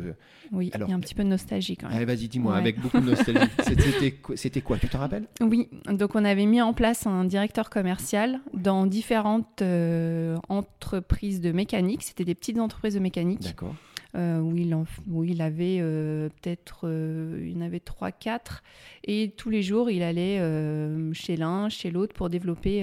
Oui, 0.52 0.70
il 0.72 0.80
y 0.80 0.92
a 0.92 0.94
un 0.94 1.00
petit 1.00 1.14
peu 1.14 1.24
de 1.24 1.28
nostalgie 1.28 1.76
quand 1.76 1.88
même. 1.88 1.96
Allez, 1.96 2.06
vas-y, 2.06 2.28
dis-moi, 2.28 2.56
avec 2.56 2.80
beaucoup 2.80 3.00
de 3.00 3.10
nostalgie. 3.10 3.48
C'était 4.36 4.60
quoi 4.60 4.78
Tu 4.78 4.88
te 4.88 4.96
rappelles? 4.96 5.26
Oui, 5.40 5.68
donc 5.88 6.14
on 6.14 6.24
avait 6.24 6.46
mis 6.46 6.62
en 6.62 6.72
place 6.72 7.06
un 7.06 7.24
directeur 7.24 7.70
commercial 7.70 8.40
dans 8.54 8.86
différentes 8.86 9.62
euh, 9.62 10.36
entreprises 10.48 11.40
de 11.40 11.52
mécanique. 11.52 12.02
C'était 12.02 12.24
des 12.24 12.34
petites 12.34 12.58
entreprises 12.58 12.94
de 12.94 13.00
mécanique. 13.00 13.42
D'accord. 13.42 13.74
Euh, 14.16 14.40
où, 14.40 14.56
il 14.56 14.74
où 15.08 15.22
il 15.22 15.40
avait 15.40 15.78
euh, 15.80 16.28
peut-être, 16.30 16.80
euh, 16.84 17.46
il 17.48 17.58
en 17.58 17.60
avait 17.60 17.78
3-4, 17.78 18.60
et 19.04 19.32
tous 19.36 19.50
les 19.50 19.62
jours, 19.62 19.88
il 19.88 20.02
allait 20.02 20.38
chez 21.12 21.36
l'un, 21.36 21.68
chez 21.68 21.90
l'autre 21.90 22.14
pour 22.14 22.28
développer 22.28 22.82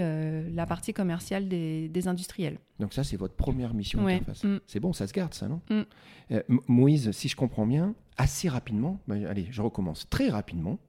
la 0.53 0.65
partie 0.65 0.93
commerciale 0.93 1.47
des, 1.47 2.07
industriels. 2.07 2.59
Donc 2.79 2.93
ça, 2.93 3.03
c'est 3.03 3.17
votre 3.17 3.33
première 3.33 3.73
mission 3.73 4.01
mm. 4.03 4.59
C'est 4.67 4.79
bon, 4.79 4.93
ça 4.93 5.07
se 5.07 5.13
garde, 5.13 5.33
ça, 5.33 5.47
non 5.47 5.61
mm. 5.69 6.39
Moïse, 6.67 7.11
si 7.11 7.27
je 7.27 7.35
comprends 7.35 7.67
bien, 7.67 7.95
assez 8.17 8.47
rapidement, 8.47 8.99
bah, 9.07 9.15
allez, 9.27 9.47
je 9.51 9.61
recommence, 9.61 10.07
très 10.09 10.29
rapidement, 10.29 10.79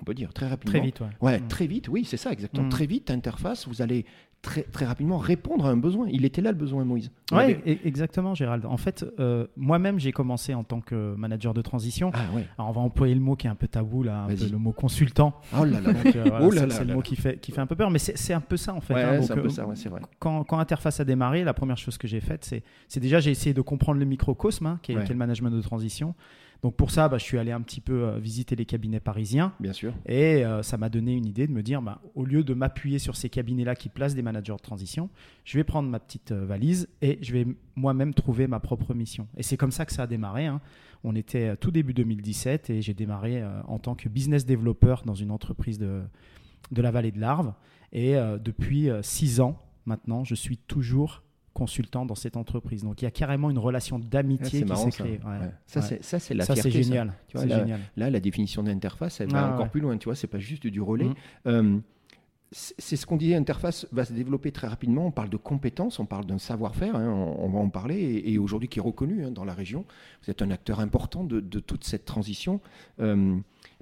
on 0.00 0.04
peut 0.04 0.14
dire 0.14 0.32
très 0.32 0.46
rapidement. 0.46 0.72
Très 0.72 0.80
vite, 0.80 1.00
ouais. 1.00 1.08
Ouais, 1.20 1.40
mm. 1.40 1.48
très 1.48 1.66
vite, 1.66 1.88
oui, 1.88 2.04
c'est 2.04 2.16
ça, 2.16 2.30
exactement. 2.32 2.68
Très 2.68 2.86
vite, 2.86 3.10
interface, 3.10 3.66
vous 3.66 3.82
allez 3.82 4.06
très, 4.42 4.62
très 4.62 4.86
rapidement 4.86 5.18
répondre 5.18 5.66
à 5.66 5.70
un 5.70 5.76
besoin. 5.76 6.06
Il 6.10 6.24
était 6.24 6.40
là 6.40 6.50
le 6.50 6.56
besoin, 6.56 6.84
Moïse. 6.84 7.10
Oui, 7.32 7.56
e-, 7.66 7.78
exactement, 7.84 8.34
Gérald. 8.34 8.64
En 8.64 8.76
fait, 8.76 9.04
euh, 9.18 9.46
moi-même, 9.56 9.98
j'ai 9.98 10.12
commencé 10.12 10.54
en 10.54 10.64
tant 10.64 10.80
que 10.80 11.14
manager 11.16 11.52
de 11.54 11.62
transition. 11.62 12.10
Ah, 12.14 12.34
ouais. 12.34 12.46
Alors, 12.58 12.70
on 12.70 12.72
va 12.72 12.80
employer 12.80 13.14
le 13.14 13.20
mot 13.20 13.36
qui 13.36 13.46
est 13.46 13.50
un 13.50 13.54
peu 13.54 13.68
tabou, 13.68 14.02
là, 14.02 14.26
le 14.28 14.58
mot 14.58 14.72
consultant. 14.72 15.34
Oh 15.58 15.64
là 15.64 15.80
là, 15.80 15.90
oh 16.40 16.50
c'est 16.52 16.84
le 16.84 16.94
mot 16.94 17.02
qui 17.02 17.16
fait, 17.16 17.38
qui 17.38 17.52
fait 17.52 17.60
un 17.60 17.66
peu 17.66 17.76
peur, 17.76 17.90
mais 17.90 17.98
c'est 17.98 18.32
un 18.32 18.40
peu 18.40 18.56
ça, 18.56 18.74
en 18.74 18.80
fait. 18.80 18.94
Hein. 18.94 19.22
c'est 19.22 19.32
un 19.32 19.36
peu 19.36 19.46
euh, 19.46 19.50
ça, 19.50 19.66
c'est 19.74 19.88
vrai. 19.88 20.00
Quand, 20.18 20.44
quand, 20.44 20.58
Interface 20.58 21.00
a 21.00 21.04
démarré, 21.04 21.44
la 21.44 21.54
première 21.54 21.78
chose 21.78 21.98
que 21.98 22.08
j'ai 22.08 22.20
faite, 22.20 22.44
c'est 22.88 23.00
déjà, 23.00 23.20
j'ai 23.20 23.30
essayé 23.30 23.54
de 23.54 23.62
comprendre 23.62 23.98
le 23.98 24.06
microcosme, 24.06 24.66
hein, 24.66 24.78
qui, 24.82 24.92
est, 24.92 25.04
qui 25.04 25.10
est 25.10 25.14
le 25.14 25.18
management 25.18 25.50
de 25.50 25.62
transition. 25.62 26.14
Donc 26.62 26.76
pour 26.76 26.90
ça, 26.90 27.08
bah, 27.08 27.18
je 27.18 27.24
suis 27.24 27.38
allé 27.38 27.52
un 27.52 27.60
petit 27.62 27.80
peu 27.80 28.04
euh, 28.04 28.18
visiter 28.18 28.54
les 28.54 28.66
cabinets 28.66 29.00
parisiens. 29.00 29.52
Bien 29.60 29.72
sûr. 29.72 29.94
Et 30.06 30.44
euh, 30.44 30.62
ça 30.62 30.76
m'a 30.76 30.88
donné 30.88 31.14
une 31.14 31.26
idée 31.26 31.46
de 31.46 31.52
me 31.52 31.62
dire, 31.62 31.80
bah, 31.80 32.00
au 32.14 32.24
lieu 32.24 32.44
de 32.44 32.52
m'appuyer 32.54 32.98
sur 32.98 33.16
ces 33.16 33.30
cabinets-là 33.30 33.74
qui 33.74 33.88
placent 33.88 34.14
des 34.14 34.22
managers 34.22 34.52
de 34.52 34.58
transition, 34.58 35.08
je 35.44 35.56
vais 35.56 35.64
prendre 35.64 35.88
ma 35.88 35.98
petite 35.98 36.32
euh, 36.32 36.44
valise 36.44 36.88
et 37.00 37.18
je 37.22 37.32
vais 37.32 37.46
moi-même 37.76 38.12
trouver 38.12 38.46
ma 38.46 38.60
propre 38.60 38.94
mission. 38.94 39.26
Et 39.36 39.42
c'est 39.42 39.56
comme 39.56 39.70
ça 39.70 39.86
que 39.86 39.92
ça 39.92 40.02
a 40.02 40.06
démarré. 40.06 40.46
Hein. 40.46 40.60
On 41.02 41.14
était 41.14 41.56
tout 41.56 41.70
début 41.70 41.94
2017 41.94 42.68
et 42.68 42.82
j'ai 42.82 42.92
démarré 42.92 43.42
en 43.66 43.78
tant 43.78 43.94
que 43.94 44.10
business 44.10 44.44
developer 44.44 44.96
dans 45.06 45.14
une 45.14 45.30
entreprise 45.30 45.78
de, 45.78 46.02
de 46.72 46.82
la 46.82 46.90
vallée 46.90 47.10
de 47.10 47.18
l'Arve. 47.18 47.54
Et 47.92 48.16
depuis 48.44 48.90
six 49.00 49.40
ans 49.40 49.58
maintenant, 49.86 50.24
je 50.24 50.34
suis 50.34 50.58
toujours 50.58 51.22
consultant 51.54 52.06
dans 52.06 52.14
cette 52.14 52.36
entreprise. 52.36 52.82
Donc 52.84 53.02
il 53.02 53.04
y 53.04 53.08
a 53.08 53.10
carrément 53.10 53.50
une 53.50 53.58
relation 53.58 53.98
d'amitié 53.98 54.62
qui 54.64 54.76
s'est 54.76 54.90
créée. 54.90 55.20
Ça, 55.66 55.82
c'est 55.82 56.34
la 56.34 56.44
ça, 56.44 56.56
c'est 56.56 56.70
génial. 56.70 57.12
là, 57.34 57.64
là, 57.96 58.10
la 58.10 58.20
définition 58.20 58.62
d'interface, 58.62 59.20
elle 59.20 59.30
va 59.30 59.46
ah, 59.46 59.54
encore 59.54 59.70
plus 59.70 59.80
loin. 59.80 59.96
Tu 59.98 60.06
vois, 60.06 60.14
c'est 60.14 60.26
pas 60.26 60.38
juste 60.38 60.66
du 60.66 60.80
relais. 60.80 61.06
Mm. 61.06 61.14
Euh, 61.46 61.78
c'est 62.52 62.96
ce 62.96 63.06
qu'on 63.06 63.16
disait, 63.16 63.36
interface 63.36 63.86
va 63.92 64.04
se 64.04 64.12
développer 64.12 64.50
très 64.50 64.66
rapidement. 64.66 65.06
On 65.06 65.12
parle 65.12 65.30
de 65.30 65.36
compétences, 65.36 66.00
on 66.00 66.06
parle 66.06 66.26
d'un 66.26 66.38
savoir-faire, 66.38 66.96
hein, 66.96 67.08
on, 67.08 67.48
va 67.48 67.60
en 67.60 67.68
parler, 67.68 68.22
et, 68.24 68.38
aujourd'hui 68.38 68.68
qui 68.68 68.80
est 68.80 68.82
reconnu 68.82 69.24
hein, 69.24 69.30
dans 69.30 69.44
la 69.44 69.54
région. 69.54 69.84
Vous 70.22 70.30
êtes 70.30 70.42
un 70.42 70.50
acteur 70.50 70.80
important 70.80 71.22
de, 71.22 71.40
toute 71.60 71.84
cette 71.84 72.04
transition. 72.04 72.60
Euh, 72.98 73.38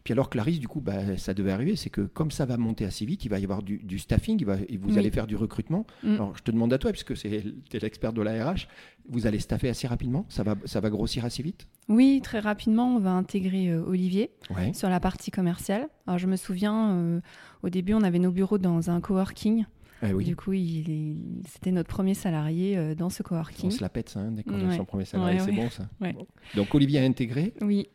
puis 0.09 0.15
alors 0.15 0.31
Clarisse, 0.31 0.59
du 0.59 0.69
coup, 0.69 0.81
bah, 0.81 1.19
ça 1.19 1.35
devait 1.35 1.51
arriver, 1.51 1.77
c'est 1.77 1.91
que 1.91 2.01
comme 2.01 2.31
ça 2.31 2.47
va 2.47 2.57
monter 2.57 2.87
assez 2.87 3.05
vite, 3.05 3.27
il 3.27 3.29
va 3.29 3.39
y 3.41 3.45
avoir 3.45 3.63
du, 3.63 3.99
staffing, 3.99 4.39
il 4.41 4.47
va, 4.47 4.57
et 4.67 4.79
vous 4.79 4.97
allez 4.97 5.11
faire 5.11 5.27
du 5.27 5.37
recrutement. 5.37 5.87
Mm. 6.03 6.15
Alors 6.15 6.35
je 6.35 6.43
te 6.43 6.51
demande 6.51 6.73
à 6.73 6.79
toi, 6.79 6.93
puisque 6.93 7.13
tu 7.13 7.29
es 7.29 7.79
l'expert 7.79 8.15
de 8.15 8.23
la 8.23 8.43
RH, 8.43 8.69
vous 9.11 9.27
allez 9.27 9.39
staffer 9.39 9.69
assez 9.69 9.87
rapidement? 9.87 10.25
Ça 10.31 10.45
va, 10.45 10.55
ça 10.65 10.81
va 10.81 10.89
grossir 10.89 11.27
assez 11.27 11.43
vite? 11.43 11.69
Oui, 11.91 12.23
très 12.25 12.39
rapidement, 12.39 12.97
on 12.97 13.01
va 13.01 13.11
intégrer 13.11 13.69
euh, 13.69 13.85
Olivier 13.85 14.31
sur 14.73 14.89
la 14.89 14.99
partie 14.99 15.31
commerciale. 15.31 15.91
Alors 16.07 16.17
je 16.17 16.27
me 16.27 16.37
souviens, 16.37 16.93
euh, 16.93 17.21
au 17.63 17.69
début, 17.69 17.93
on 17.93 18.03
avait 18.03 18.19
nos 18.19 18.33
bureaux 18.33 18.57
dans 18.57 18.89
un 18.89 19.03
coworking. 19.03 19.67
Oui. 20.03 20.25
Du 20.25 20.37
coup, 20.37 20.55
c'était 21.45 21.73
notre 21.73 21.91
premier 21.91 22.15
salarié 22.15 22.79
euh, 22.79 22.95
dans 22.95 23.11
ce 23.11 23.23
coworking. 23.23 23.69
On 23.69 23.71
se 23.71 23.83
la 23.83 23.91
pète, 23.91 24.09
ça, 24.09 24.21
hein, 24.21 24.31
dès 24.33 24.43
qu'on 24.43 24.71
a 24.71 24.75
son 24.75 24.87
premier 24.87 25.05
salarié, 25.05 25.41
c'est 25.41 25.53
bon 25.53 25.69
ça. 25.69 25.87
Ouais. 26.01 26.17
Donc 26.57 26.75
Olivier 26.75 27.01
a 27.01 27.03
intégré 27.03 27.53
Oui. 27.61 27.89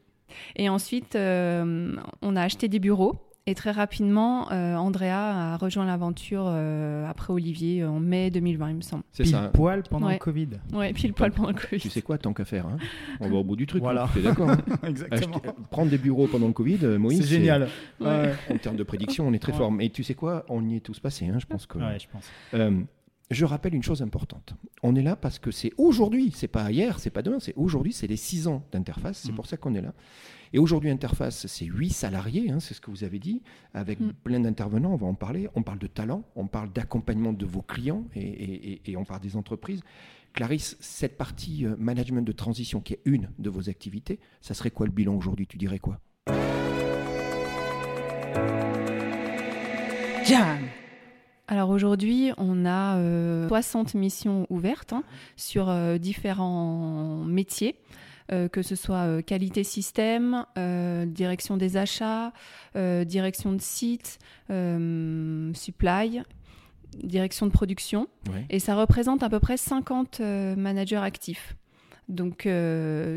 Et 0.56 0.70
ensuite, 0.70 1.16
on 1.16 2.36
a 2.36 2.42
acheté 2.42 2.68
des 2.68 2.80
bureaux 2.80 3.16
et 3.46 3.56
très 3.56 3.72
rapidement, 3.72 4.50
euh, 4.54 4.76
Andrea 4.76 5.54
a 5.54 5.58
rejoint 5.58 5.86
l'aventure 5.86 6.46
euh, 6.48 7.06
après 7.10 7.34
Olivier 7.34 7.84
en 7.84 8.00
mai 8.00 8.32
2020, 8.32 8.70
il 8.70 8.76
me 8.78 8.82
semble. 8.82 9.04
C'est 9.12 9.26
ça. 9.26 9.50
poil 9.54 9.84
pendant 9.84 10.10
le 10.10 10.18
Covid. 10.18 10.48
Ouais, 10.74 10.94
pile 10.94 11.14
poil 11.14 11.32
pendant 11.32 11.50
le 11.50 11.56
Covid. 11.56 11.82
Tu 11.82 11.90
sais 11.90 12.02
quoi, 12.02 12.18
tant 12.18 12.32
qu'à 12.32 12.46
faire, 12.46 12.66
hein 12.68 12.78
on 13.20 13.30
va 13.30 13.36
au 13.36 13.44
bout 13.44 13.58
du 13.58 13.68
truc. 13.68 13.84
Voilà. 13.84 14.08
Tu 14.14 14.20
es 14.20 14.22
d'accord 14.22 14.50
hein 14.50 14.58
Exactement. 14.88 15.42
prendre 15.72 15.92
des 15.92 15.98
bureaux 15.98 16.28
pendant 16.28 16.48
le 16.48 16.54
Covid, 16.54 16.80
euh, 16.84 16.98
Moïse. 16.98 17.22
C'est 17.22 17.28
génial. 17.28 17.68
En 18.02 18.58
termes 18.62 18.78
de 18.78 18.84
prédiction, 18.84 19.28
on 19.28 19.34
est 19.34 19.40
très 19.40 19.54
fort. 19.54 19.72
Mais 19.74 19.90
tu 19.90 20.04
sais 20.04 20.16
quoi, 20.16 20.46
on 20.48 20.66
y 20.66 20.78
est 20.78 20.80
tous 20.80 21.00
passés, 21.00 21.28
hein, 21.28 21.40
je 21.40 21.46
pense 21.46 21.66
que. 21.66 21.78
Ouais, 21.78 21.98
je 22.00 22.08
pense. 22.08 22.32
Je 23.34 23.46
rappelle 23.46 23.76
une 23.76 23.84
chose 23.84 24.02
importante. 24.02 24.56
On 24.82 24.96
est 24.96 25.02
là 25.02 25.16
parce 25.16 25.40
que 25.40 25.52
c'est 25.52 25.72
aujourd'hui, 25.78 26.32
c'est 26.36 26.48
pas 26.48 26.72
hier, 26.72 27.00
c'est 27.00 27.10
pas 27.10 27.22
demain, 27.22 27.40
c'est 27.40 27.54
aujourd'hui, 27.56 27.94
c'est 27.94 28.08
les 28.08 28.18
six 28.18 28.48
ans 28.48 28.66
d'interface. 28.72 29.22
C'est 29.26 29.32
mm. 29.32 29.36
pour 29.36 29.46
ça 29.46 29.58
qu'on 29.58 29.76
est 29.76 29.82
là. 29.82 29.94
Et 30.54 30.60
aujourd'hui, 30.60 30.92
Interface, 30.92 31.48
c'est 31.48 31.66
huit 31.66 31.90
salariés, 31.90 32.52
hein, 32.52 32.60
c'est 32.60 32.76
ce 32.76 32.82
que 32.82 32.92
vous 32.92 33.04
avez 33.04 33.18
dit, 33.18 33.42
avec 33.74 34.00
mm. 34.00 34.14
plein 34.24 34.40
d'intervenants, 34.40 34.94
on 34.94 34.98
va 34.98 35.08
en 35.08 35.16
parler. 35.16 35.48
On 35.56 35.64
parle 35.64 35.80
de 35.80 35.88
talent, 35.88 36.24
on 36.36 36.48
parle 36.48 36.72
d'accompagnement 36.72 37.34
de 37.34 37.46
vos 37.46 37.64
clients 37.64 38.06
et, 38.16 38.96
on 38.96 39.04
parle 39.04 39.22
des 39.22 39.36
entreprises. 39.36 39.82
Clarisse, 40.34 40.78
cette 40.80 41.18
partie 41.18 41.66
euh, 41.66 41.76
management 41.78 42.24
de 42.24 42.32
transition 42.32 42.82
qui 42.82 42.94
est 42.94 43.02
une 43.06 43.30
de 43.38 43.50
vos 43.50 43.70
activités, 43.70 44.20
ça 44.42 44.54
serait 44.54 44.72
quoi 44.72 44.88
le 44.88 44.92
bilan 44.92 45.16
aujourd'hui? 45.16 45.46
Tu 45.46 45.58
dirais 45.58 45.80
quoi? 45.80 46.00
Alors 51.54 51.70
aujourd'hui, 51.70 52.32
on 52.38 52.66
a 52.66 52.98
60 53.48 53.94
euh, 53.94 54.00
missions 54.00 54.48
ouvertes 54.50 54.92
hein, 54.92 55.04
sur 55.36 55.70
euh, 55.70 56.00
différents 56.00 57.24
métiers. 57.26 57.76
Euh, 58.32 58.48
que 58.48 58.62
ce 58.62 58.76
soit 58.76 59.22
qualité 59.22 59.64
système, 59.66 60.46
direction 61.06 61.58
des 61.58 61.78
achats, 61.78 62.32
direction 62.74 63.52
de 63.52 63.62
site, 63.62 64.18
supply, 64.50 66.24
direction 67.04 67.46
de 67.46 67.52
production. 67.52 68.08
Et 68.50 68.60
ça 68.60 68.76
représente 68.76 69.22
à 69.22 69.30
peu 69.30 69.40
près 69.40 69.58
50 69.58 70.22
managers 70.58 70.96
actifs, 70.96 71.56
donc 72.08 72.48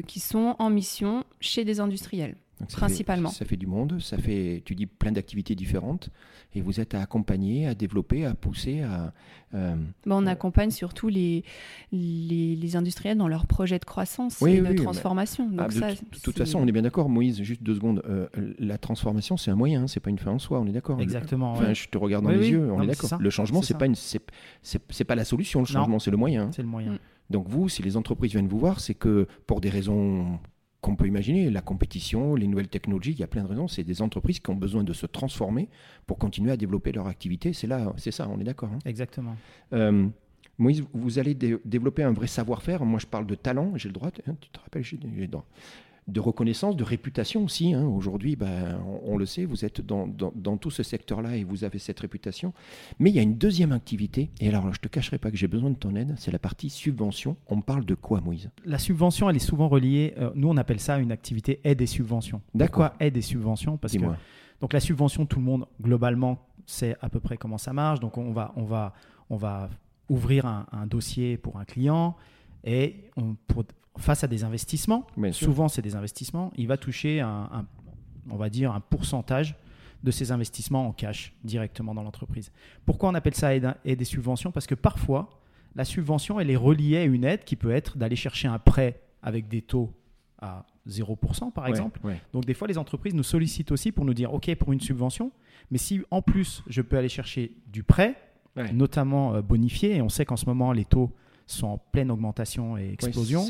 qui 0.06 0.20
sont 0.20 0.56
en 0.58 0.70
mission 0.70 1.24
chez 1.40 1.64
des 1.64 1.78
industriels 1.78 2.34
principalement. 2.72 3.28
ça 3.28 3.44
fait 3.44 3.56
du 3.56 3.66
monde, 3.66 4.00
ça 4.00 4.16
fait, 4.16 4.62
tu 4.64 4.74
dis, 4.74 4.86
plein 4.86 5.12
d'activités 5.12 5.54
différentes, 5.54 6.10
et 6.54 6.60
vous 6.60 6.80
êtes 6.80 6.94
à 6.94 7.02
accompagner, 7.02 7.66
à 7.66 7.74
développer, 7.74 8.24
à 8.24 8.34
pousser, 8.34 8.82
à... 8.82 9.12
Euh, 9.54 9.74
bah, 10.06 10.16
on 10.18 10.26
accompagne 10.26 10.70
surtout 10.70 11.08
les, 11.08 11.44
les, 11.92 12.76
industriels 12.76 13.16
dans 13.16 13.28
leurs 13.28 13.46
projets 13.46 13.78
de 13.78 13.84
croissance 13.84 14.42
et 14.42 14.60
de 14.60 14.72
transformation. 14.74 15.50
Ah, 15.58 15.68
de, 15.68 16.20
toute 16.22 16.36
façon, 16.36 16.58
on 16.58 16.66
est 16.66 16.72
bien 16.72 16.82
d'accord, 16.82 17.08
Moïse, 17.08 17.42
juste 17.42 17.62
deux 17.62 17.74
secondes, 17.74 18.02
euh, 18.08 18.26
la 18.58 18.78
transformation, 18.78 19.36
c'est 19.36 19.50
un 19.50 19.56
moyen, 19.56 19.82
hein, 19.82 19.86
c'est 19.86 20.00
pas 20.00 20.10
une 20.10 20.18
fin 20.18 20.32
en 20.32 20.38
soi, 20.38 20.60
on 20.60 20.66
est 20.66 20.72
d'accord 20.72 21.00
Exactement. 21.00 21.52
Enfin, 21.52 21.74
Je 21.74 21.88
te 21.88 21.98
regarde 21.98 22.24
dans 22.24 22.30
les 22.30 22.50
yeux, 22.50 22.70
on 22.72 22.82
est 22.82 22.86
d'accord. 22.86 23.18
Le 23.20 23.30
changement, 23.30 23.62
c'est 23.62 23.78
pas, 23.78 23.86
une, 23.86 23.94
c'est, 23.94 25.04
pas 25.04 25.14
la 25.14 25.24
solution, 25.24 25.60
le 25.60 25.66
changement, 25.66 25.98
c'est 25.98 26.10
le 26.10 26.16
moyen. 26.16 26.44
Hein. 26.44 26.50
C'est 26.52 26.62
le 26.62 26.68
moyen. 26.68 26.92
Mm. 26.92 26.98
Donc 27.30 27.48
vous, 27.48 27.68
si 27.68 27.82
les 27.82 27.96
entreprises 27.96 28.32
viennent 28.32 28.48
vous 28.48 28.58
voir, 28.58 28.80
c'est 28.80 28.94
que 28.94 29.26
pour 29.46 29.60
des 29.60 29.70
raisons 29.70 30.38
qu'on 30.86 30.94
peut 30.94 31.08
imaginer, 31.08 31.50
la 31.50 31.62
compétition, 31.62 32.36
les 32.36 32.46
nouvelles 32.46 32.68
technologies, 32.68 33.10
il 33.10 33.18
y 33.18 33.24
a 33.24 33.26
plein 33.26 33.42
de 33.42 33.48
raisons. 33.48 33.66
C'est 33.66 33.82
des 33.82 34.02
entreprises 34.02 34.38
qui 34.38 34.50
ont 34.50 34.54
besoin 34.54 34.84
de 34.84 34.92
se 34.92 35.04
transformer 35.06 35.68
pour 36.06 36.16
continuer 36.16 36.52
à 36.52 36.56
développer 36.56 36.92
leur 36.92 37.08
activité. 37.08 37.52
C'est 37.52 37.66
là, 37.66 37.92
c'est 37.96 38.12
ça, 38.12 38.28
on 38.28 38.38
est 38.38 38.44
d'accord. 38.44 38.70
Hein. 38.72 38.78
Exactement. 38.84 39.34
Euh, 39.72 40.06
Moïse, 40.58 40.84
vous 40.94 41.18
allez 41.18 41.34
développer 41.34 42.04
un 42.04 42.12
vrai 42.12 42.28
savoir-faire. 42.28 42.84
Moi, 42.84 43.00
je 43.00 43.06
parle 43.06 43.26
de 43.26 43.34
talent, 43.34 43.72
j'ai 43.74 43.88
le 43.88 43.94
droit. 43.94 44.10
Hein, 44.28 44.36
tu 44.40 44.48
te 44.48 44.60
rappelles, 44.60 44.84
j'ai 44.84 44.96
le 44.96 45.26
droit 45.26 45.44
de 46.08 46.20
reconnaissance, 46.20 46.76
de 46.76 46.84
réputation 46.84 47.44
aussi. 47.44 47.74
Hein. 47.74 47.84
Aujourd'hui, 47.84 48.36
ben, 48.36 48.78
on, 49.04 49.16
le 49.16 49.26
sait, 49.26 49.44
vous 49.44 49.64
êtes 49.64 49.80
dans, 49.80 50.56
tout 50.56 50.70
ce 50.70 50.82
secteur-là 50.82 51.36
et 51.36 51.44
vous 51.44 51.64
avez 51.64 51.78
cette 51.78 51.98
réputation. 52.00 52.52
Mais 52.98 53.10
il 53.10 53.16
y 53.16 53.18
a 53.18 53.22
une 53.22 53.36
deuxième 53.36 53.72
activité, 53.72 54.30
et 54.40 54.48
alors 54.48 54.62
je 54.64 54.68
ne 54.68 54.74
te 54.82 54.88
cacherai 54.88 55.18
pas 55.18 55.30
que 55.30 55.36
j'ai 55.36 55.48
besoin 55.48 55.70
de 55.70 55.76
ton 55.76 55.96
aide, 55.96 56.14
c'est 56.16 56.30
la 56.30 56.38
partie 56.38 56.70
subvention. 56.70 57.36
On 57.48 57.60
parle 57.60 57.84
de 57.84 57.94
quoi, 57.94 58.20
Moïse? 58.20 58.50
La 58.64 58.78
subvention, 58.78 59.28
elle 59.28 59.36
est 59.36 59.40
souvent 59.40 59.68
reliée, 59.68 60.14
euh, 60.18 60.30
nous 60.34 60.48
on 60.48 60.56
appelle 60.56 60.80
ça 60.80 60.98
une 60.98 61.12
activité 61.12 61.60
aide 61.64 61.80
et 61.80 61.86
subvention. 61.86 62.40
Pourquoi 62.56 62.94
aide 63.00 63.16
et 63.16 63.22
subvention? 63.22 63.76
Parce 63.76 63.94
que 63.94 64.06
donc 64.60 64.72
la 64.72 64.80
subvention, 64.80 65.26
tout 65.26 65.38
le 65.38 65.44
monde, 65.44 65.66
globalement, 65.80 66.46
sait 66.66 66.96
à 67.00 67.08
peu 67.08 67.20
près 67.20 67.36
comment 67.36 67.58
ça 67.58 67.72
marche. 67.72 68.00
Donc 68.00 68.18
on 68.18 68.32
va, 68.32 68.52
on 68.56 68.64
va, 68.64 68.94
on 69.30 69.36
va 69.36 69.70
ouvrir 70.08 70.46
un, 70.46 70.86
dossier 70.86 71.36
pour 71.36 71.58
un 71.58 71.64
client 71.64 72.16
et 72.64 73.10
on, 73.16 73.36
pour, 73.46 73.64
face 73.98 74.24
à 74.24 74.26
des 74.26 74.44
investissements, 74.44 75.06
souvent 75.32 75.68
c'est 75.68 75.82
des 75.82 75.94
investissements, 75.96 76.52
il 76.56 76.66
va 76.66 76.76
toucher 76.76 77.20
un, 77.20 77.66
on 78.30 78.36
va 78.36 78.48
dire 78.50 78.72
un 78.72 78.80
pourcentage 78.80 79.54
de 80.02 80.10
ces 80.10 80.30
investissements 80.30 80.86
en 80.86 80.92
cash 80.92 81.32
directement 81.44 81.94
dans 81.94 82.02
l'entreprise. 82.02 82.52
Pourquoi 82.84 83.08
on 83.08 83.14
appelle 83.14 83.34
ça 83.34 83.54
aide, 83.54 83.74
et 83.84 83.96
des 83.96 84.04
subventions? 84.04 84.52
Parce 84.52 84.66
que 84.66 84.74
parfois, 84.74 85.40
la 85.74 85.84
subvention, 85.84 86.38
elle 86.38 86.50
est 86.50 86.56
reliée 86.56 86.98
à 86.98 87.04
une 87.04 87.24
aide 87.24 87.44
qui 87.44 87.56
peut 87.56 87.70
être 87.70 87.96
d'aller 87.98 88.16
chercher 88.16 88.48
un 88.48 88.58
prêt 88.58 89.00
avec 89.22 89.48
des 89.48 89.62
taux 89.62 89.92
à 90.40 90.66
0% 90.88 91.52
par 91.52 91.66
exemple. 91.66 92.00
Donc 92.32 92.44
des 92.44 92.54
fois, 92.54 92.68
les 92.68 92.78
entreprises 92.78 93.14
nous 93.14 93.22
sollicitent 93.22 93.72
aussi 93.72 93.92
pour 93.92 94.04
nous 94.04 94.14
dire, 94.14 94.32
OK, 94.32 94.54
pour 94.54 94.72
une 94.72 94.80
subvention, 94.80 95.32
mais 95.70 95.78
si 95.78 96.02
en 96.10 96.22
plus 96.22 96.62
je 96.68 96.82
peux 96.82 96.96
aller 96.96 97.08
chercher 97.08 97.52
du 97.66 97.82
prêt, 97.82 98.14
notamment 98.72 99.34
euh, 99.34 99.42
bonifié, 99.42 99.96
et 99.96 100.02
on 100.02 100.08
sait 100.08 100.24
qu'en 100.24 100.36
ce 100.36 100.46
moment, 100.46 100.72
les 100.72 100.86
taux 100.86 101.12
sont 101.46 101.68
en 101.68 101.78
pleine 101.78 102.10
augmentation 102.10 102.76
et 102.76 102.92
explosion. 102.92 103.42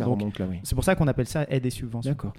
C'est 0.62 0.74
pour 0.74 0.84
ça 0.84 0.94
qu'on 0.94 1.08
appelle 1.08 1.26
ça 1.26 1.46
aide 1.48 1.64
et 1.66 1.70
subvention. 1.70 2.10
D'accord. 2.10 2.34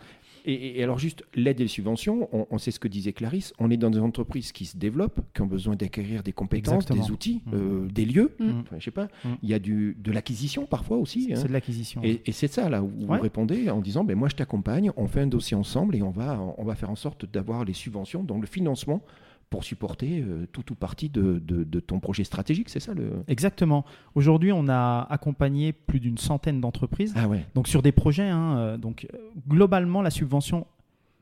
Et, 0.45 0.81
alors 0.81 0.97
juste 0.97 1.25
l'aide 1.35 1.59
et 1.59 1.63
les 1.63 1.67
subventions, 1.67 2.29
on, 2.31 2.57
sait 2.57 2.71
ce 2.71 2.79
que 2.79 2.87
disait 2.87 3.11
Clarisse, 3.11 3.53
on 3.59 3.69
est 3.69 3.75
dans 3.75 3.89
des 3.89 3.99
entreprises 3.99 4.53
qui 4.53 4.65
se 4.65 4.77
développent, 4.77 5.19
qui 5.33 5.41
ont 5.41 5.47
besoin 5.47 5.75
d'acquérir 5.75 6.23
des 6.23 6.31
compétences, 6.31 6.85
des 6.85 7.11
outils, 7.11 7.41
mmh. 7.45 7.51
euh, 7.53 7.87
des 7.87 8.05
lieux. 8.05 8.33
Mmh. 8.39 8.61
je 8.77 8.85
sais 8.85 8.91
pas. 8.91 9.07
Mmh. 9.25 9.29
Il 9.43 9.49
y 9.49 9.53
a 9.53 9.59
du, 9.59 9.97
de 9.99 10.11
l'acquisition 10.11 10.65
parfois 10.65 10.97
aussi. 10.97 11.25
C'est 11.27 11.39
hein. 11.39 11.43
de 11.43 11.51
l'acquisition. 11.51 12.01
Et, 12.01 12.21
c'est 12.31 12.47
ça 12.47 12.69
là 12.69 12.81
où 12.81 12.89
vous 12.89 13.07
répondez 13.19 13.69
en 13.69 13.81
disant, 13.81 14.05
ben 14.05 14.15
moi 14.15 14.29
je 14.29 14.35
t'accompagne, 14.35 14.91
on 14.95 15.07
fait 15.07 15.21
un 15.21 15.27
dossier 15.27 15.57
ensemble 15.57 15.97
et 15.97 16.01
on 16.01 16.11
va, 16.11 16.39
on 16.57 16.63
va 16.63 16.75
faire 16.75 16.91
en 16.91 16.95
sorte 16.95 17.25
d'avoir 17.25 17.65
les 17.65 17.73
subventions, 17.73 18.23
donc 18.23 18.39
le 18.39 18.47
financement 18.47 19.01
pour 19.49 19.63
supporter 19.63 20.21
euh, 20.21 20.45
tout 20.51 20.71
ou 20.71 20.75
partie 20.75 21.09
de, 21.09 21.39
ton 21.79 21.99
projet 21.99 22.23
stratégique, 22.23 22.69
c'est 22.69 22.79
ça 22.79 22.93
le... 22.93 23.23
Exactement. 23.27 23.85
Aujourd'hui, 24.15 24.51
on 24.51 24.67
a 24.67 25.07
accompagné 25.09 25.71
plus 25.71 25.99
d'une 25.99 26.17
centaine 26.17 26.59
d'entreprises. 26.59 27.13
Ah 27.15 27.27
ouais. 27.27 27.45
Donc 27.55 27.67
sur 27.67 27.81
des 27.81 27.91
projets. 27.91 28.27
Hein, 28.27 28.57
euh, 28.57 28.77
donc 28.77 29.07
euh, 29.13 29.17
globalement, 29.47 30.01
la 30.01 30.09
subvention 30.09 30.67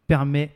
permet 0.07 0.55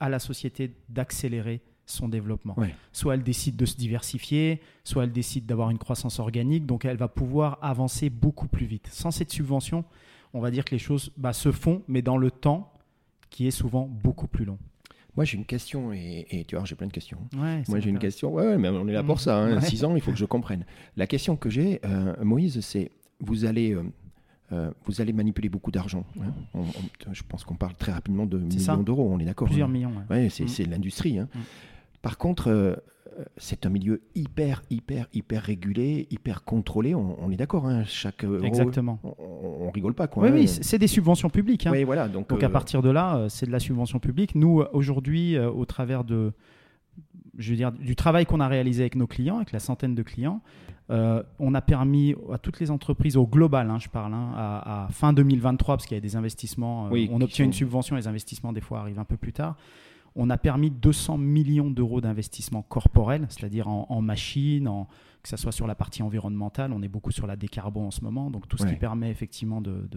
à 0.00 0.08
la 0.08 0.18
société 0.18 0.74
d'accélérer 0.88 1.60
son 1.86 2.08
développement. 2.08 2.56
Soit 2.92 3.14
elle 3.14 3.22
décide 3.22 3.56
de 3.56 3.66
se 3.66 3.76
diversifier, 3.76 4.60
soit 4.84 5.04
elle 5.04 5.12
décide 5.12 5.44
d'avoir 5.46 5.70
une 5.70 5.78
croissance 5.78 6.18
organique, 6.18 6.64
donc 6.64 6.86
elle 6.86 6.96
va 6.96 7.08
pouvoir 7.08 7.58
avancer 7.60 8.08
beaucoup 8.08 8.48
plus 8.48 8.64
vite. 8.64 8.88
Sans 8.90 9.10
cette 9.10 9.30
subvention, 9.30 9.84
on 10.32 10.40
va 10.40 10.50
dire 10.50 10.64
que 10.64 10.70
les 10.70 10.78
choses 10.78 11.12
bah, 11.18 11.34
se 11.34 11.52
font, 11.52 11.82
mais 11.86 12.00
dans 12.00 12.16
le 12.16 12.30
temps 12.30 12.72
qui 13.28 13.46
est 13.46 13.50
souvent 13.50 13.86
beaucoup 13.86 14.28
plus 14.28 14.46
long. 14.46 14.58
Moi, 15.16 15.24
j'ai 15.24 15.36
une 15.36 15.44
question, 15.44 15.92
et, 15.92 16.44
tu 16.48 16.56
vois, 16.56 16.64
j'ai 16.64 16.74
plein 16.74 16.86
de 16.86 16.92
questions. 16.92 17.18
Moi, 17.32 17.80
j'ai 17.80 17.90
une 17.90 17.98
question. 17.98 18.32
Ouais, 18.34 18.58
mais 18.58 18.68
on 18.68 18.88
est 18.88 18.92
là 18.92 19.02
pour 19.02 19.20
ça. 19.20 19.38
Hein. 19.38 19.60
Six 19.60 19.84
ans, 19.84 19.94
il 19.94 20.00
faut 20.00 20.10
que 20.10 20.18
je 20.18 20.24
comprenne. 20.24 20.64
La 20.96 21.06
question 21.06 21.36
que 21.36 21.50
j'ai, 21.50 21.80
euh, 21.84 22.14
Moïse, 22.22 22.60
c'est 22.60 22.90
vous 23.20 23.44
allez. 23.44 23.72
Euh, 23.72 23.82
euh, 24.52 24.70
vous 24.84 25.00
allez 25.00 25.14
manipuler 25.14 25.48
beaucoup 25.48 25.70
d'argent. 25.70 26.04
Hein. 26.20 26.60
je 27.12 27.22
pense 27.26 27.44
qu'on 27.44 27.54
parle 27.54 27.74
très 27.76 27.92
rapidement 27.92 28.26
de 28.26 28.38
millions 28.38 28.82
d'euros, 28.82 29.08
on 29.10 29.18
est 29.18 29.24
d'accord 29.24 29.46
Plusieurs 29.46 29.68
millions. 29.68 29.92
Ouais, 30.10 30.28
c'est 30.28 30.66
mm. 30.66 30.70
l'industrie. 30.70 31.18
Hein. 31.18 31.28
Par 32.04 32.18
contre, 32.18 32.50
euh, 32.50 32.74
c'est 33.38 33.64
un 33.64 33.70
milieu 33.70 34.02
hyper, 34.14 34.62
hyper, 34.68 35.06
hyper 35.14 35.42
régulé, 35.42 36.06
hyper 36.10 36.44
contrôlé. 36.44 36.94
On, 36.94 37.30
est 37.30 37.36
d'accord, 37.36 37.66
hein, 37.66 37.82
chaque 37.84 38.24
Exactement. 38.42 39.00
On, 39.02 39.70
rigole 39.70 39.94
pas. 39.94 40.06
Quoi, 40.06 40.24
oui, 40.24 40.30
oui, 40.30 40.46
c'est 40.48 40.78
des 40.78 40.86
subventions 40.86 41.30
publiques. 41.30 41.66
Hein. 41.66 41.70
Oui, 41.72 41.82
voilà, 41.84 42.06
donc, 42.08 42.28
donc 42.28 42.42
à 42.42 42.46
euh, 42.46 42.50
partir 42.50 42.82
de 42.82 42.90
là, 42.90 43.16
euh, 43.16 43.28
c'est 43.30 43.46
de 43.46 43.52
la 43.52 43.58
subvention 43.58 44.00
publique. 44.00 44.34
Nous, 44.34 44.62
aujourd'hui, 44.74 45.38
au 45.38 45.64
travers 45.64 46.04
de, 46.04 46.34
je 47.38 47.50
veux 47.50 47.56
dire, 47.56 47.72
du 47.72 47.96
travail 47.96 48.26
qu'on 48.26 48.40
a 48.40 48.48
réalisé 48.48 48.82
avec 48.82 48.96
nos 48.96 49.06
clients, 49.06 49.36
avec 49.36 49.52
la 49.52 49.60
centaine 49.60 49.94
de 49.94 50.02
clients, 50.02 50.42
on 50.90 51.54
a 51.54 51.62
permis 51.62 52.14
à 52.30 52.36
toutes 52.36 52.60
les 52.60 52.70
entreprises, 52.70 53.16
au 53.16 53.26
global, 53.26 53.70
hein, 53.70 53.78
je 53.78 53.88
parle, 53.88 54.12
à, 54.14 54.88
fin 54.90 55.14
2023, 55.14 55.76
parce 55.76 55.86
qu'il 55.86 55.96
y 55.96 55.98
a 55.98 56.02
des 56.02 56.16
investissements, 56.16 56.90
on 56.92 57.20
obtient 57.22 57.46
une 57.46 57.54
subvention, 57.54 57.96
les 57.96 58.08
investissements 58.08 58.52
des 58.52 58.60
fois 58.60 58.80
arrivent 58.80 58.98
un 58.98 59.06
peu 59.06 59.16
plus 59.16 59.32
tard 59.32 59.56
on 60.16 60.30
a 60.30 60.38
permis 60.38 60.70
200 60.70 61.18
millions 61.18 61.70
d'euros 61.70 62.00
d'investissement 62.00 62.62
corporel, 62.62 63.26
c'est-à-dire 63.28 63.68
en, 63.68 64.00
machines, 64.00 64.68
en, 64.68 64.88
que 65.22 65.28
ce 65.28 65.36
soit 65.36 65.52
sur 65.52 65.66
la 65.66 65.74
partie 65.74 66.02
environnementale, 66.02 66.72
on 66.72 66.82
est 66.82 66.88
beaucoup 66.88 67.10
sur 67.10 67.26
la 67.26 67.36
décarbone 67.36 67.86
en 67.86 67.90
ce 67.90 68.02
moment, 68.02 68.30
donc 68.30 68.46
tout 68.46 68.56
ce 68.56 68.66
qui 68.66 68.76
permet 68.76 69.10
effectivement 69.10 69.60
de, 69.60 69.88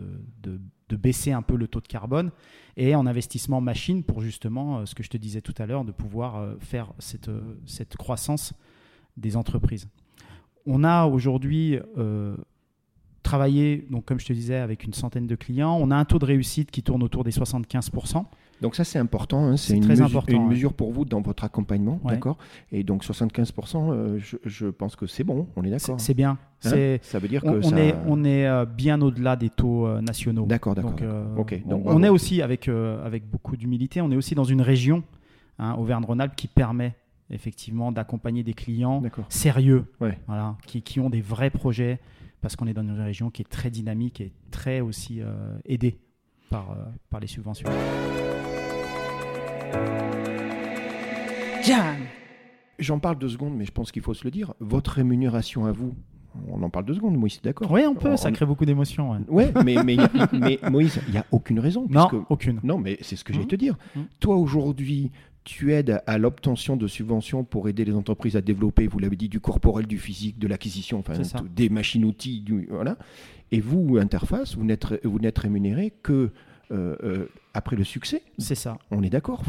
de, 0.42 0.96
baisser 0.96 1.32
un 1.32 1.44
peu 1.44 1.56
le 1.56 1.68
taux 1.68 1.82
de 1.82 1.88
carbone, 1.88 2.32
et 2.76 2.96
en 2.96 3.06
investissement 3.06 3.62
machine 3.62 4.04
pour 4.04 4.22
justement, 4.22 4.80
euh, 4.80 4.86
ce 4.86 4.96
que 4.96 5.04
je 5.04 5.10
te 5.10 5.18
disais 5.18 5.42
tout 5.42 5.54
à 5.60 5.68
l'heure, 5.68 5.86
de 5.86 5.92
pouvoir 5.92 6.38
euh, 6.38 6.56
faire 6.60 6.92
cette, 6.98 7.28
euh, 7.30 7.60
cette 7.68 7.98
croissance 7.98 8.54
des 9.16 9.38
entreprises. 9.38 9.88
On 10.66 10.84
a 10.84 11.06
aujourd'hui 11.06 11.80
travailler, 13.24 13.86
donc, 13.90 14.06
comme 14.06 14.20
je 14.20 14.26
te 14.26 14.34
disais, 14.34 14.56
avec 14.56 14.84
une 14.84 14.94
centaine 14.94 15.28
de 15.28 15.36
clients. 15.36 15.78
On 15.80 15.92
a 15.92 15.96
un 15.96 16.06
taux 16.06 16.20
de 16.20 16.26
réussite 16.26 16.72
qui 16.72 16.84
tourne 16.84 17.04
autour 17.04 17.24
des 17.24 17.32
75%. 17.32 18.26
Donc 18.62 18.76
ça 18.76 18.84
c'est 18.84 18.98
important, 18.98 19.46
hein. 19.46 19.58
c'est 19.58 19.76
une, 19.76 19.86
mesure, 19.86 20.06
important, 20.06 20.34
une 20.34 20.48
mesure 20.48 20.74
pour 20.74 20.92
vous 20.92 21.06
dans 21.06 21.22
votre 21.22 21.44
accompagnement, 21.44 22.00
d'accord? 22.04 22.38
Et 22.72 22.84
donc 22.84 23.04
75%, 23.04 23.92
euh, 23.92 24.20
je, 24.46 24.68
pense 24.68 24.96
que 24.96 25.06
c'est 25.06 25.24
bon, 25.24 25.48
on 25.56 25.64
est 25.64 25.70
d'accord. 25.70 26.00
C'est 26.00 26.14
bien. 26.14 26.38
Hein? 26.66 26.98
Ça 27.02 27.20
veut 27.20 27.28
dire 27.28 27.44
que 27.44 27.48
on, 27.64 27.78
est, 27.78 27.94
on 28.08 28.24
est 28.24 28.48
euh, 28.48 28.66
bien 28.66 29.00
au-delà 29.02 29.36
des 29.36 29.50
taux 29.50 29.86
euh, 29.86 30.02
nationaux. 30.02 30.46
D'accord, 30.46 30.74
d'accord. 30.74 30.94
Donc, 31.36 31.68
donc, 31.68 31.84
on, 31.86 32.02
est 32.02 32.10
aussi 32.10 32.42
avec 32.42 32.68
avec 32.68 33.30
beaucoup 33.30 33.56
d'humilité, 33.56 34.02
on 34.02 34.12
est 34.12 34.18
aussi 34.18 34.34
dans 34.34 34.44
une 34.44 34.62
région, 34.62 35.04
hein, 35.60 35.76
Auvergne-Rhône-Alpes, 35.76 36.36
qui 36.36 36.48
permet 36.48 36.96
effectivement 37.30 37.92
d'accompagner 37.92 38.42
des 38.44 38.54
clients 38.54 39.04
sérieux, 39.30 39.86
voilà, 40.00 40.56
qui, 40.66 40.82
qui, 40.82 41.00
ont 41.00 41.10
des 41.10 41.22
vrais 41.22 41.52
projets, 41.52 42.00
parce 42.42 42.56
qu'on 42.56 42.66
est 42.66 42.74
dans 42.74 42.84
une 42.84 43.00
région 43.00 43.30
qui 43.30 43.44
est 43.44 43.50
très 43.50 43.70
dynamique 43.70 44.22
et 44.22 44.32
très 44.50 44.80
aussi 44.80 45.22
aidée 45.66 46.00
par, 46.50 46.76
par 47.10 47.20
les 47.20 47.28
subventions. 47.28 47.70
J'en 52.80 53.00
parle 53.00 53.18
deux 53.18 53.30
secondes, 53.30 53.56
mais 53.56 53.66
je 53.66 53.72
pense 53.72 53.92
qu'il 53.92 54.02
faut 54.02 54.14
se 54.14 54.24
le 54.24 54.32
dire. 54.32 54.54
Votre 54.60 54.92
rémunération 54.92 55.66
à 55.66 55.72
vous, 55.72 55.96
on 56.48 56.62
en 56.62 56.70
parle 56.70 56.86
deux 56.86 56.94
secondes, 56.94 57.18
Moïse, 57.18 57.42
d'accord 57.42 57.72
Oui, 57.72 57.82
on 57.88 57.96
peut, 57.96 58.16
ça 58.18 58.32
crée 58.32 58.46
beaucoup 58.46 58.66
d'émotions. 58.66 59.20
Oui, 59.28 59.46
mais, 59.66 59.76
mais, 59.84 60.60
Moïse, 60.70 61.00
il 61.08 61.14
n'y 61.14 61.18
a 61.18 61.26
aucune 61.32 61.60
raison. 61.60 61.88
Non, 61.90 62.08
aucune. 62.30 62.60
Non, 62.64 62.78
mais 62.78 62.98
c'est 63.02 63.16
ce 63.16 63.24
que 63.24 63.34
j'ai 63.34 63.42
mmh. 63.42 63.48
te 63.48 63.56
dire. 63.56 63.76
Mmh. 63.96 64.02
Toi, 64.20 64.36
aujourd'hui, 64.36 65.12
tu 65.48 65.72
aides 65.72 66.02
à 66.06 66.18
l'obtention 66.18 66.76
de 66.76 66.88
subventions 66.88 67.46
pour 67.46 67.70
aider 67.70 67.86
les 67.86 67.94
entreprises 67.94 68.36
à 68.36 68.42
développer, 68.42 68.86
vous 68.86 69.00
l'avez 69.00 69.16
dit, 69.16 69.30
du 69.30 69.40
corporel, 69.40 69.88
du 69.88 69.98
physique, 69.98 70.38
de 70.38 70.46
l'acquisition, 70.46 71.00
enfin, 71.00 71.14
des 71.56 71.70
machines-outils, 71.70 72.44
voilà. 72.70 72.98
Et 73.54 73.62
vous, 73.62 73.98
Interface, 73.98 74.58
vous 74.58 74.66
n'êtes 74.66 75.38
rémunéré 75.38 75.94
que 76.04 76.32
euh, 76.72 76.98
euh, 77.02 77.28
après 77.58 77.76
le 77.76 77.84
succès. 77.84 78.22
C'est 78.38 78.56
ça. 78.56 78.78
On 78.92 79.02
est 79.02 79.10
d'accord. 79.10 79.42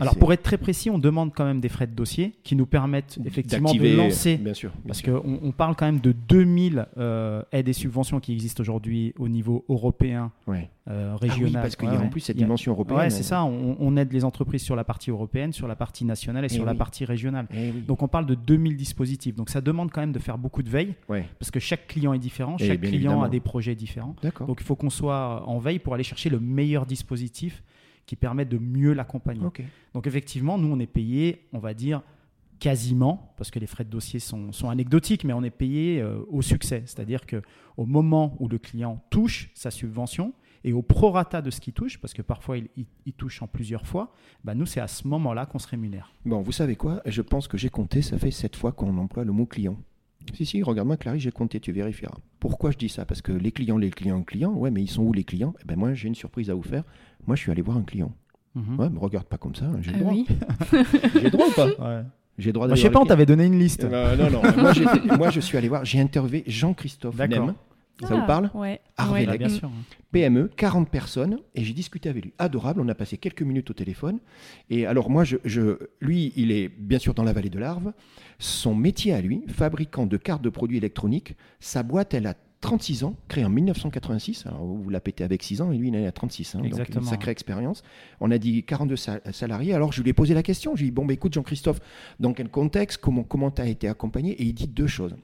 Alors 0.00 0.16
pour 0.16 0.32
être 0.32 0.42
très 0.42 0.58
précis, 0.58 0.90
on 0.90 0.98
demande 0.98 1.32
quand 1.34 1.44
même 1.44 1.60
des 1.60 1.68
frais 1.68 1.86
de 1.86 1.94
dossier 1.94 2.34
qui 2.44 2.54
nous 2.54 2.66
permettent 2.66 3.18
effectivement 3.24 3.74
de 3.74 3.96
lancer. 3.96 4.36
Bien 4.36 4.54
sûr. 4.54 4.72
parce 4.86 5.02
qu'on 5.02 5.40
on 5.42 5.52
parle 5.52 5.74
quand 5.74 5.86
même 5.86 6.00
de 6.00 6.12
2000 6.12 6.86
euh, 6.96 7.42
aides 7.52 7.68
et 7.68 7.72
subventions 7.72 8.20
qui 8.20 8.32
existent 8.32 8.60
aujourd'hui 8.60 9.12
au 9.18 9.28
niveau 9.28 9.64
européen, 9.68 10.30
euh, 10.90 11.16
régional. 11.16 11.56
Ah 11.56 11.62
parce 11.62 11.76
qu'il 11.76 11.88
y 11.88 11.96
a 11.96 12.00
en 12.00 12.08
plus 12.08 12.20
cette 12.20 12.36
dimension 12.36 12.72
européenne. 12.72 12.98
Ouais, 12.98 13.10
c'est 13.10 13.22
ça. 13.22 13.44
On, 13.44 13.96
aide 13.96 14.12
les 14.12 14.24
entreprises 14.24 14.62
sur 14.62 14.76
la 14.76 14.84
partie 14.84 15.10
européenne, 15.10 15.52
sur 15.52 15.66
la 15.66 15.74
partie 15.74 16.04
nationale 16.04 16.44
et, 16.44 16.48
eh 16.50 16.54
sur 16.54 16.64
la 16.64 16.74
partie 16.74 17.04
régionale. 17.04 17.46
Eh 17.52 17.72
Donc 17.72 18.02
on 18.02 18.08
parle 18.08 18.26
de 18.26 18.34
2000 18.34 18.76
dispositifs. 18.76 19.34
Donc 19.34 19.50
ça 19.50 19.60
demande 19.60 19.90
quand 19.90 20.00
même 20.00 20.12
de 20.12 20.18
faire 20.18 20.38
beaucoup 20.38 20.62
de 20.62 20.70
veille 20.70 20.94
parce 21.38 21.50
que 21.50 21.60
chaque 21.60 21.88
client 21.88 22.12
est 22.12 22.18
différent, 22.18 22.56
eh 22.60 22.66
chaque 22.66 22.80
client 22.80 23.22
a 23.22 23.28
des 23.28 23.40
projets 23.40 23.74
différents. 23.74 24.14
Donc 24.46 24.58
il 24.60 24.64
faut 24.64 24.76
qu'on 24.76 24.90
soit 24.90 25.42
en 25.46 25.58
veille 25.58 25.78
pour 25.78 25.94
aller 25.94 26.04
chercher 26.04 26.30
le 26.30 26.38
meilleur 26.38 26.86
dispositif 26.86 27.47
qui 28.08 28.16
permet 28.16 28.46
de 28.46 28.56
mieux 28.56 28.94
l'accompagner. 28.94 29.46
Donc 29.92 30.06
effectivement, 30.06 30.56
nous, 30.56 30.72
on 30.72 30.80
est 30.80 30.86
payé, 30.86 31.46
on 31.52 31.58
va 31.58 31.74
dire, 31.74 32.02
quasiment, 32.58 33.34
parce 33.36 33.50
que 33.50 33.58
les 33.58 33.66
frais 33.66 33.84
de 33.84 33.90
dossier 33.90 34.18
sont, 34.18 34.50
anecdotiques, 34.68 35.24
mais 35.24 35.34
on 35.34 35.42
est 35.42 35.50
payé 35.50 36.00
euh, 36.00 36.20
au 36.30 36.40
succès. 36.40 36.82
C'est-à-dire 36.86 37.26
qu'au 37.26 37.84
moment 37.84 38.34
où 38.40 38.48
le 38.48 38.56
client 38.56 39.04
touche 39.10 39.50
sa 39.54 39.70
subvention, 39.70 40.32
et 40.64 40.72
au 40.72 40.80
prorata 40.80 41.42
de 41.42 41.50
ce 41.50 41.60
qu'il 41.60 41.74
touche, 41.74 42.00
parce 42.00 42.14
que 42.14 42.22
parfois 42.22 42.56
il, 42.56 43.12
touche 43.12 43.42
en 43.42 43.46
plusieurs 43.46 43.86
fois, 43.86 44.12
bah 44.42 44.54
nous 44.54 44.66
c'est 44.66 44.80
à 44.80 44.88
ce 44.88 45.06
moment-là 45.06 45.46
qu'on 45.46 45.58
se 45.58 45.68
rémunère. 45.68 46.10
Bon, 46.24 46.40
vous 46.40 46.52
savez 46.52 46.76
quoi? 46.76 47.02
Je 47.04 47.22
pense 47.22 47.46
que 47.46 47.58
j'ai 47.58 47.68
compté, 47.68 48.02
ça 48.02 48.18
fait 48.18 48.30
sept 48.30 48.56
fois 48.56 48.72
qu'on 48.72 48.96
emploie 48.96 49.24
le 49.24 49.32
mot 49.32 49.46
client. 49.46 49.76
Si, 50.34 50.46
si, 50.46 50.62
regarde-moi, 50.62 50.96
Clarisse, 50.96 51.22
j'ai 51.22 51.30
compté, 51.30 51.60
tu 51.60 51.72
vérifieras. 51.72 52.16
Pourquoi 52.40 52.70
je 52.70 52.78
dis 52.78 52.88
ça? 52.88 53.04
Parce 53.04 53.22
que 53.22 53.32
les 53.32 53.52
clients, 53.52 53.78
les 53.78 53.90
clients, 53.90 54.18
les 54.18 54.24
clients, 54.24 54.52
ouais, 54.52 54.70
mais 54.70 54.82
ils 54.82 54.90
sont 54.90 55.02
où 55.02 55.12
les 55.12 55.24
clients? 55.24 55.54
Eh 55.62 55.64
ben 55.66 55.76
moi, 55.76 55.94
j'ai 55.94 56.08
une 56.08 56.14
surprise 56.14 56.50
à 56.50 56.54
vous 56.54 56.62
faire. 56.62 56.84
Moi, 57.26 57.36
je 57.36 57.42
suis 57.42 57.50
allé 57.50 57.62
voir 57.62 57.76
un 57.76 57.82
client. 57.82 58.12
Mhm. 58.54 58.78
Ouais, 58.78 58.90
me 58.90 58.98
regarde 58.98 59.26
pas 59.26 59.38
comme 59.38 59.54
ça, 59.54 59.66
hein, 59.66 59.78
j'ai 59.80 59.92
le 59.92 59.98
ah 59.98 60.00
droit. 60.00 60.14
j'ai 61.14 61.20
le 61.20 61.30
droit 61.30 61.46
ou 61.46 61.52
pas? 61.52 62.04
J'ai 62.38 62.52
droit 62.52 62.68
Je 62.68 62.74
sais 62.76 62.90
pas, 62.90 63.00
on 63.00 63.06
t'avait 63.06 63.26
donné 63.26 63.46
une 63.46 63.58
liste. 63.58 63.84
Eh 63.84 63.90
ben, 63.90 64.16
non, 64.16 64.30
non, 64.30 64.42
moi, 65.16 65.30
je 65.30 65.40
suis 65.40 65.56
allé 65.56 65.68
voir, 65.68 65.84
j'ai 65.84 66.00
interviewé 66.00 66.44
Jean-Christophe 66.46 67.18
Nem. 67.18 67.54
Ça 68.06 68.14
vous 68.14 68.26
parle 68.26 68.50
ouais. 68.54 68.80
bien 69.38 69.48
sûr. 69.48 69.70
PME, 70.12 70.50
40 70.56 70.88
personnes, 70.88 71.38
et 71.54 71.64
j'ai 71.64 71.72
discuté 71.72 72.08
avec 72.08 72.24
lui. 72.24 72.32
Adorable, 72.38 72.80
on 72.80 72.88
a 72.88 72.94
passé 72.94 73.18
quelques 73.18 73.42
minutes 73.42 73.70
au 73.70 73.74
téléphone. 73.74 74.20
Et 74.70 74.86
alors 74.86 75.10
moi, 75.10 75.24
je, 75.24 75.78
lui, 76.00 76.32
il 76.36 76.52
est 76.52 76.68
bien 76.68 76.98
sûr 76.98 77.14
dans 77.14 77.24
la 77.24 77.32
vallée 77.32 77.50
de 77.50 77.58
l'Arve. 77.58 77.92
Son 78.38 78.74
métier 78.74 79.12
à 79.12 79.20
lui, 79.20 79.44
fabricant 79.48 80.06
de 80.06 80.16
cartes 80.16 80.42
de 80.42 80.50
produits 80.50 80.76
électroniques, 80.76 81.34
sa 81.60 81.82
boîte, 81.82 82.14
elle 82.14 82.26
a 82.26 82.34
36 82.60 83.04
ans, 83.04 83.16
créée 83.28 83.44
en 83.44 83.50
1986. 83.50 84.46
Alors, 84.46 84.64
vous 84.64 84.90
la 84.90 85.00
pétez 85.00 85.24
avec 85.24 85.42
6 85.42 85.60
ans 85.60 85.72
et 85.72 85.78
lui, 85.78 85.88
il 85.88 85.94
est 85.94 86.06
à 86.06 86.12
36. 86.12 86.54
Hein, 86.54 86.62
donc 86.68 86.88
une 86.88 87.04
sacrée 87.04 87.30
expérience. 87.30 87.82
On 88.20 88.30
a 88.30 88.38
dit 88.38 88.64
42 88.64 88.96
salariés. 88.96 89.74
Alors, 89.74 89.92
je 89.92 90.02
lui 90.02 90.10
ai 90.10 90.12
posé 90.12 90.34
la 90.34 90.42
question. 90.42 90.74
Je 90.74 90.80
lui 90.80 90.88
ai 90.88 90.90
dit 90.90 90.94
Bon, 90.94 91.04
bah, 91.04 91.12
écoute, 91.12 91.34
Jean-Christophe, 91.34 91.80
dans 92.18 92.32
quel 92.32 92.48
contexte 92.48 92.98
Comment 92.98 93.50
tu 93.50 93.62
as 93.62 93.66
été 93.66 93.88
accompagné? 93.88 94.32
Et 94.32 94.44
il 94.44 94.54
dit 94.54 94.68
deux 94.68 94.86
choses. 94.86 95.14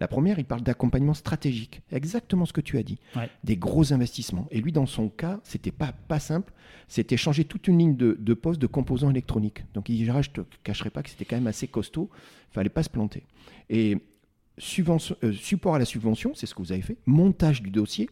La 0.00 0.08
première, 0.08 0.38
il 0.38 0.44
parle 0.44 0.62
d'accompagnement 0.62 1.14
stratégique, 1.14 1.82
exactement 1.90 2.46
ce 2.46 2.52
que 2.52 2.60
tu 2.60 2.78
as 2.78 2.82
dit, 2.82 2.98
des 3.44 3.56
gros 3.56 3.92
investissements. 3.92 4.46
Et 4.50 4.60
lui, 4.60 4.72
dans 4.72 4.86
son 4.86 5.08
cas, 5.08 5.40
c'était 5.42 5.72
pas 5.72 5.92
pas 5.92 6.20
simple. 6.20 6.52
C'était 6.86 7.16
changer 7.16 7.44
toute 7.44 7.68
une 7.68 7.78
ligne 7.78 7.96
de, 7.96 8.16
de 8.18 8.34
poste 8.34 8.60
de 8.60 8.66
composants 8.66 9.10
électroniques. 9.10 9.64
Donc 9.74 9.88
il 9.88 9.96
dit, 9.96 10.06
je 10.06 10.30
te 10.30 10.40
cacherai 10.62 10.90
pas 10.90 11.02
que 11.02 11.10
c'était 11.10 11.24
quand 11.24 11.36
même 11.36 11.46
assez 11.46 11.66
costaud. 11.66 12.10
Il 12.50 12.54
fallait 12.54 12.68
pas 12.68 12.82
se 12.82 12.90
planter. 12.90 13.24
Et 13.68 13.96
euh, 13.96 15.32
support 15.32 15.74
à 15.74 15.78
la 15.78 15.84
subvention, 15.84 16.32
c'est 16.34 16.46
ce 16.46 16.54
que 16.54 16.62
vous 16.62 16.72
avez 16.72 16.82
fait. 16.82 16.96
Montage 17.06 17.62
du 17.62 17.70
dossier. 17.70 18.08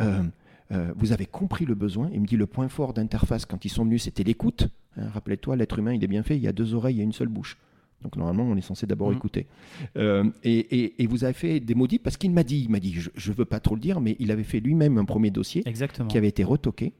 Euh, 0.00 0.22
euh, 0.70 0.92
vous 0.96 1.12
avez 1.12 1.26
compris 1.26 1.64
le 1.64 1.74
besoin. 1.74 2.10
Il 2.12 2.20
me 2.20 2.26
dit 2.26 2.36
le 2.36 2.46
point 2.46 2.68
fort 2.68 2.92
d'interface 2.92 3.46
quand 3.46 3.64
ils 3.64 3.70
sont 3.70 3.84
venus, 3.84 4.04
c'était 4.04 4.24
l'écoute. 4.24 4.68
Hein, 4.96 5.08
rappelez-toi, 5.12 5.56
l'être 5.56 5.78
humain, 5.78 5.94
il 5.94 6.02
est 6.02 6.08
bien 6.08 6.22
fait. 6.22 6.36
Il 6.36 6.42
y 6.42 6.48
a 6.48 6.52
deux 6.52 6.74
oreilles 6.74 7.00
et 7.00 7.04
une 7.04 7.12
seule 7.12 7.28
bouche. 7.28 7.56
Donc 8.02 8.16
normalement, 8.16 8.44
on 8.44 8.56
est 8.56 8.62
censé 8.62 8.86
d'abord 8.86 9.10
mmh. 9.10 9.16
écouter. 9.16 9.46
Euh, 9.96 10.24
et, 10.44 11.06
vous 11.08 11.24
avez 11.24 11.32
fait 11.32 11.60
des 11.60 11.74
maudits 11.74 11.98
parce 11.98 12.16
qu'il 12.16 12.30
m'a 12.30 12.44
dit, 12.44 12.60
il 12.60 12.70
m'a 12.70 12.80
dit, 12.80 12.94
je 12.94 13.30
ne 13.30 13.34
veux 13.34 13.44
pas 13.44 13.60
trop 13.60 13.74
le 13.74 13.80
dire, 13.80 14.00
mais 14.00 14.16
il 14.18 14.30
avait 14.30 14.44
fait 14.44 14.60
lui-même 14.60 14.98
un 14.98 15.04
premier 15.04 15.30
dossier 15.30 15.64
qui 16.08 16.18
avait 16.18 16.28
été 16.28 16.44
retoqué. 16.44 16.92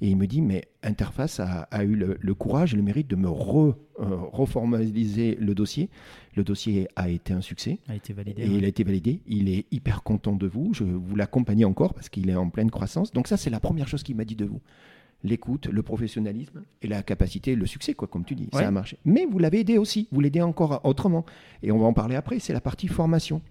Et 0.00 0.10
il 0.10 0.16
me 0.16 0.26
dit, 0.26 0.40
mais 0.42 0.68
Interface 0.84 1.40
a, 1.40 1.84
eu 1.84 1.96
le, 1.96 2.34
courage 2.34 2.72
et 2.72 2.76
le 2.76 2.84
mérite 2.84 3.08
de 3.08 3.16
me 3.16 3.28
re, 3.28 3.74
euh, 3.98 4.16
reformaliser 4.32 5.36
le 5.40 5.54
dossier. 5.56 5.88
Le 6.36 6.44
dossier 6.44 6.86
a 6.94 7.08
été 7.08 7.32
un 7.32 7.40
succès. 7.40 7.80
A 7.88 7.96
été 7.96 8.12
validé. 8.12 8.42
Et 8.42 8.46
il 8.46 8.64
a 8.64 8.68
été 8.68 8.84
validé. 8.84 9.20
Il 9.26 9.48
est 9.48 9.66
hyper 9.72 10.04
content 10.04 10.36
de 10.36 10.46
vous. 10.46 10.72
Je 10.72 10.84
vous 10.84 11.16
l'accompagne 11.16 11.64
encore 11.64 11.94
parce 11.94 12.08
qu'il 12.08 12.30
est 12.30 12.36
en 12.36 12.48
pleine 12.48 12.70
croissance. 12.70 13.12
Donc 13.12 13.26
ça, 13.26 13.36
c'est 13.36 13.50
la 13.50 13.58
première 13.58 13.88
chose 13.88 14.04
qu'il 14.04 14.14
m'a 14.14 14.24
dit 14.24 14.36
de 14.36 14.44
vous 14.44 14.60
l'écoute, 15.24 15.66
le 15.66 15.82
professionnalisme 15.82 16.62
et 16.82 16.88
la 16.88 17.02
capacité, 17.02 17.54
le 17.54 17.66
succès, 17.66 17.94
quoi, 17.94 18.08
comme 18.08 18.24
tu 18.24 18.34
dis. 18.34 18.48
Ça 18.52 18.66
a 18.66 18.70
marché. 18.70 18.98
Mais 19.04 19.26
vous 19.26 19.38
l'avez 19.38 19.60
aidé 19.60 19.78
aussi, 19.78 20.08
vous 20.12 20.20
l'aidez 20.20 20.42
encore 20.42 20.80
autrement. 20.84 21.24
Et 21.62 21.72
on 21.72 21.78
va 21.78 21.86
en 21.86 21.92
parler 21.92 22.16
après, 22.16 22.38
c'est 22.38 22.52
la 22.52 22.60
partie 22.60 22.88
formation. 22.88 23.42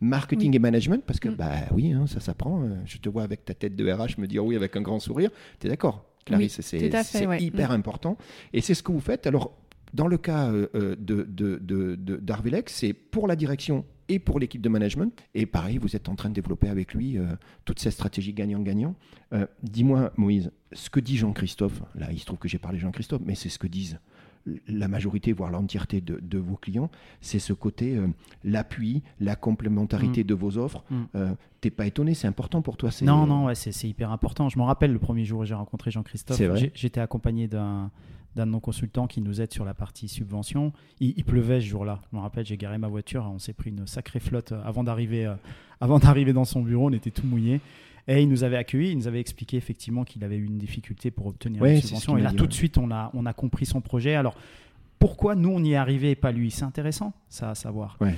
Marketing 0.00 0.54
et 0.54 0.58
management, 0.58 1.02
parce 1.06 1.20
que, 1.20 1.28
mm. 1.28 1.34
bah 1.34 1.52
oui, 1.72 1.92
hein, 1.92 2.06
ça 2.06 2.20
s'apprend. 2.20 2.62
Euh, 2.62 2.74
je 2.84 2.98
te 2.98 3.08
vois 3.08 3.22
avec 3.22 3.44
ta 3.44 3.54
tête 3.54 3.74
de 3.74 3.90
RH 3.90 4.18
me 4.18 4.26
dire 4.26 4.44
oui 4.44 4.56
avec 4.56 4.76
un 4.76 4.82
grand 4.82 5.00
sourire. 5.00 5.30
Tu 5.60 5.66
es 5.66 5.70
d'accord, 5.70 6.04
Clarisse 6.26 6.60
C'est 6.60 6.90
hyper 7.40 7.70
mm. 7.70 7.74
important. 7.74 8.18
Et 8.52 8.60
c'est 8.60 8.74
ce 8.74 8.82
que 8.82 8.92
vous 8.92 9.00
faites. 9.00 9.26
Alors, 9.26 9.56
dans 9.94 10.08
le 10.08 10.18
cas 10.18 10.50
euh, 10.50 10.66
euh, 10.74 10.96
de, 10.98 11.22
de, 11.22 11.98
c'est 12.66 12.92
pour 12.92 13.28
la 13.28 13.36
direction 13.36 13.84
et 14.08 14.18
pour 14.18 14.38
l'équipe 14.38 14.60
de 14.60 14.68
management. 14.68 15.18
Et 15.34 15.46
pareil, 15.46 15.78
vous 15.78 15.96
êtes 15.96 16.08
en 16.08 16.16
train 16.16 16.28
de 16.28 16.34
développer 16.34 16.68
avec 16.68 16.92
lui 16.92 17.16
euh, 17.16 17.24
toutes 17.64 17.78
ces 17.78 17.90
stratégies 17.90 18.34
gagnant-gagnant. 18.34 18.94
Dis-moi, 19.62 20.12
Moïse, 20.16 20.52
ce 20.72 20.90
que 20.90 21.00
dit 21.00 21.16
Jean-Christophe, 21.16 21.82
là 21.94 22.12
il 22.12 22.20
se 22.20 22.26
trouve 22.26 22.38
que 22.38 22.46
j'ai 22.46 22.58
parlé 22.58 22.78
Jean-Christophe, 22.78 23.22
mais 23.24 23.34
c'est 23.34 23.48
ce 23.48 23.58
que 23.58 23.66
disent 23.66 23.98
la 24.68 24.86
majorité, 24.86 25.32
voire 25.32 25.50
l'entièreté 25.50 26.00
de, 26.02 26.38
vos 26.38 26.54
clients, 26.54 26.90
c'est 27.20 27.38
ce 27.40 27.52
côté, 27.52 27.98
l'appui, 28.44 29.02
la 29.18 29.34
complémentarité 29.34 30.22
mm. 30.22 30.26
de 30.26 30.34
vos 30.34 30.58
offres. 30.58 30.84
Mm. 30.90 31.34
T'es 31.60 31.70
pas 31.70 31.86
étonné, 31.86 32.14
c'est 32.14 32.28
important 32.28 32.62
pour 32.62 32.76
toi 32.76 32.90
Non, 33.02 33.26
non, 33.26 33.46
ouais, 33.46 33.56
c'est 33.56 33.88
hyper 33.88 34.12
important. 34.12 34.48
Je 34.48 34.58
me 34.58 34.64
rappelle 34.64 34.92
le 34.92 35.00
premier 35.00 35.24
jour 35.24 35.40
où 35.40 35.44
j'ai 35.44 35.54
rencontré 35.54 35.90
Jean-Christophe, 35.90 36.40
j'étais 36.74 37.00
accompagné 37.00 37.48
d'un 37.48 37.90
d'un 38.36 38.46
de 38.46 38.50
nos 38.52 38.60
consultants 38.60 39.06
qui 39.06 39.20
nous 39.20 39.40
aide 39.40 39.52
sur 39.52 39.64
la 39.64 39.74
partie 39.74 40.08
subvention. 40.08 40.72
Il, 41.00 41.24
pleuvait 41.24 41.60
ce 41.60 41.66
jour-là. 41.66 42.00
Je 42.10 42.16
me 42.16 42.22
rappelle, 42.22 42.44
j'ai 42.44 42.56
garé 42.56 42.78
ma 42.78 42.88
voiture, 42.88 43.28
on 43.32 43.38
s'est 43.38 43.52
pris 43.52 43.70
une 43.70 43.86
sacrée 43.86 44.20
flotte 44.20 44.52
euh, 44.52 44.62
avant 44.64 44.84
d'arriver, 44.84 45.26
euh, 45.26 45.34
avant 45.80 45.98
d'arriver 45.98 46.32
dans 46.32 46.44
son 46.44 46.62
bureau, 46.62 46.88
on 46.88 46.92
était 46.92 47.10
tout 47.10 47.26
mouillé. 47.26 47.60
Et 48.06 48.22
il 48.22 48.28
nous 48.28 48.44
avait 48.44 48.56
accueillis, 48.56 48.90
il 48.90 48.98
nous 48.98 49.08
avait 49.08 49.20
expliqué 49.20 49.56
effectivement 49.56 50.04
qu'il 50.04 50.24
avait 50.24 50.36
eu 50.36 50.44
une 50.44 50.58
difficulté 50.58 51.10
pour 51.10 51.26
obtenir 51.26 51.64
une 51.64 51.80
subvention. 51.80 52.18
Et 52.18 52.22
là, 52.22 52.32
tout 52.32 52.46
de 52.46 52.52
suite, 52.52 52.76
on 52.76 52.90
a, 52.90 53.10
on 53.14 53.24
a 53.24 53.32
compris 53.32 53.64
son 53.64 53.80
projet. 53.80 54.14
Alors, 54.14 54.34
pourquoi 54.98 55.34
nous, 55.34 55.50
on 55.50 55.64
y 55.64 55.72
est 55.72 55.76
arrivé 55.76 56.10
et 56.10 56.14
pas 56.14 56.32
lui? 56.32 56.50
C'est 56.50 56.64
intéressant, 56.64 57.14
ça 57.28 57.50
à 57.50 57.54
savoir. 57.54 57.96
Ouais. 58.00 58.14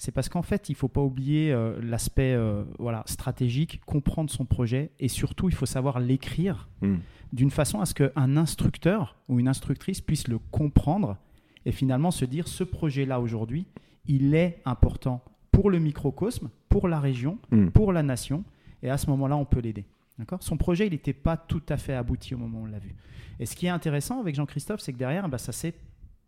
C'est 0.00 0.12
parce 0.12 0.30
qu'en 0.30 0.40
fait, 0.40 0.70
il 0.70 0.72
ne 0.72 0.76
faut 0.78 0.88
pas 0.88 1.02
oublier 1.02 1.52
euh, 1.52 1.78
l'aspect 1.82 2.32
euh, 2.32 2.64
voilà, 2.78 3.02
stratégique, 3.04 3.82
comprendre 3.84 4.30
son 4.30 4.46
projet, 4.46 4.92
et 4.98 5.08
surtout, 5.08 5.50
il 5.50 5.54
faut 5.54 5.66
savoir 5.66 6.00
l'écrire 6.00 6.70
hmm. 6.80 6.96
d'une 7.34 7.50
façon 7.50 7.82
à 7.82 7.84
ce 7.84 7.92
qu'un 7.92 8.38
instructeur 8.38 9.16
ou 9.28 9.38
une 9.40 9.46
instructrice 9.46 10.00
puisse 10.00 10.26
le 10.26 10.38
comprendre 10.38 11.18
et 11.66 11.70
finalement 11.70 12.10
se 12.10 12.24
dire 12.24 12.48
ce 12.48 12.64
projet-là 12.64 13.20
aujourd'hui, 13.20 13.66
il 14.06 14.34
est 14.34 14.62
important 14.64 15.22
pour 15.52 15.68
le 15.68 15.78
microcosme, 15.78 16.48
pour 16.70 16.88
la 16.88 16.98
région, 16.98 17.38
hmm. 17.50 17.68
pour 17.68 17.92
la 17.92 18.02
nation, 18.02 18.42
et 18.82 18.88
à 18.88 18.96
ce 18.96 19.10
moment-là, 19.10 19.36
on 19.36 19.44
peut 19.44 19.60
l'aider. 19.60 19.84
Son 20.40 20.56
projet, 20.56 20.86
il 20.86 20.92
n'était 20.92 21.12
pas 21.12 21.36
tout 21.36 21.62
à 21.68 21.76
fait 21.76 21.94
abouti 21.94 22.34
au 22.34 22.38
moment 22.38 22.60
où 22.60 22.62
on 22.62 22.66
l'a 22.66 22.78
vu. 22.78 22.94
Et 23.38 23.44
ce 23.44 23.54
qui 23.54 23.66
est 23.66 23.70
intéressant 23.70 24.18
avec 24.18 24.34
Jean-Christophe, 24.34 24.80
c'est 24.80 24.94
que 24.94 24.98
derrière, 24.98 25.28
bah, 25.28 25.38
ça 25.38 25.52
s'est 25.52 25.74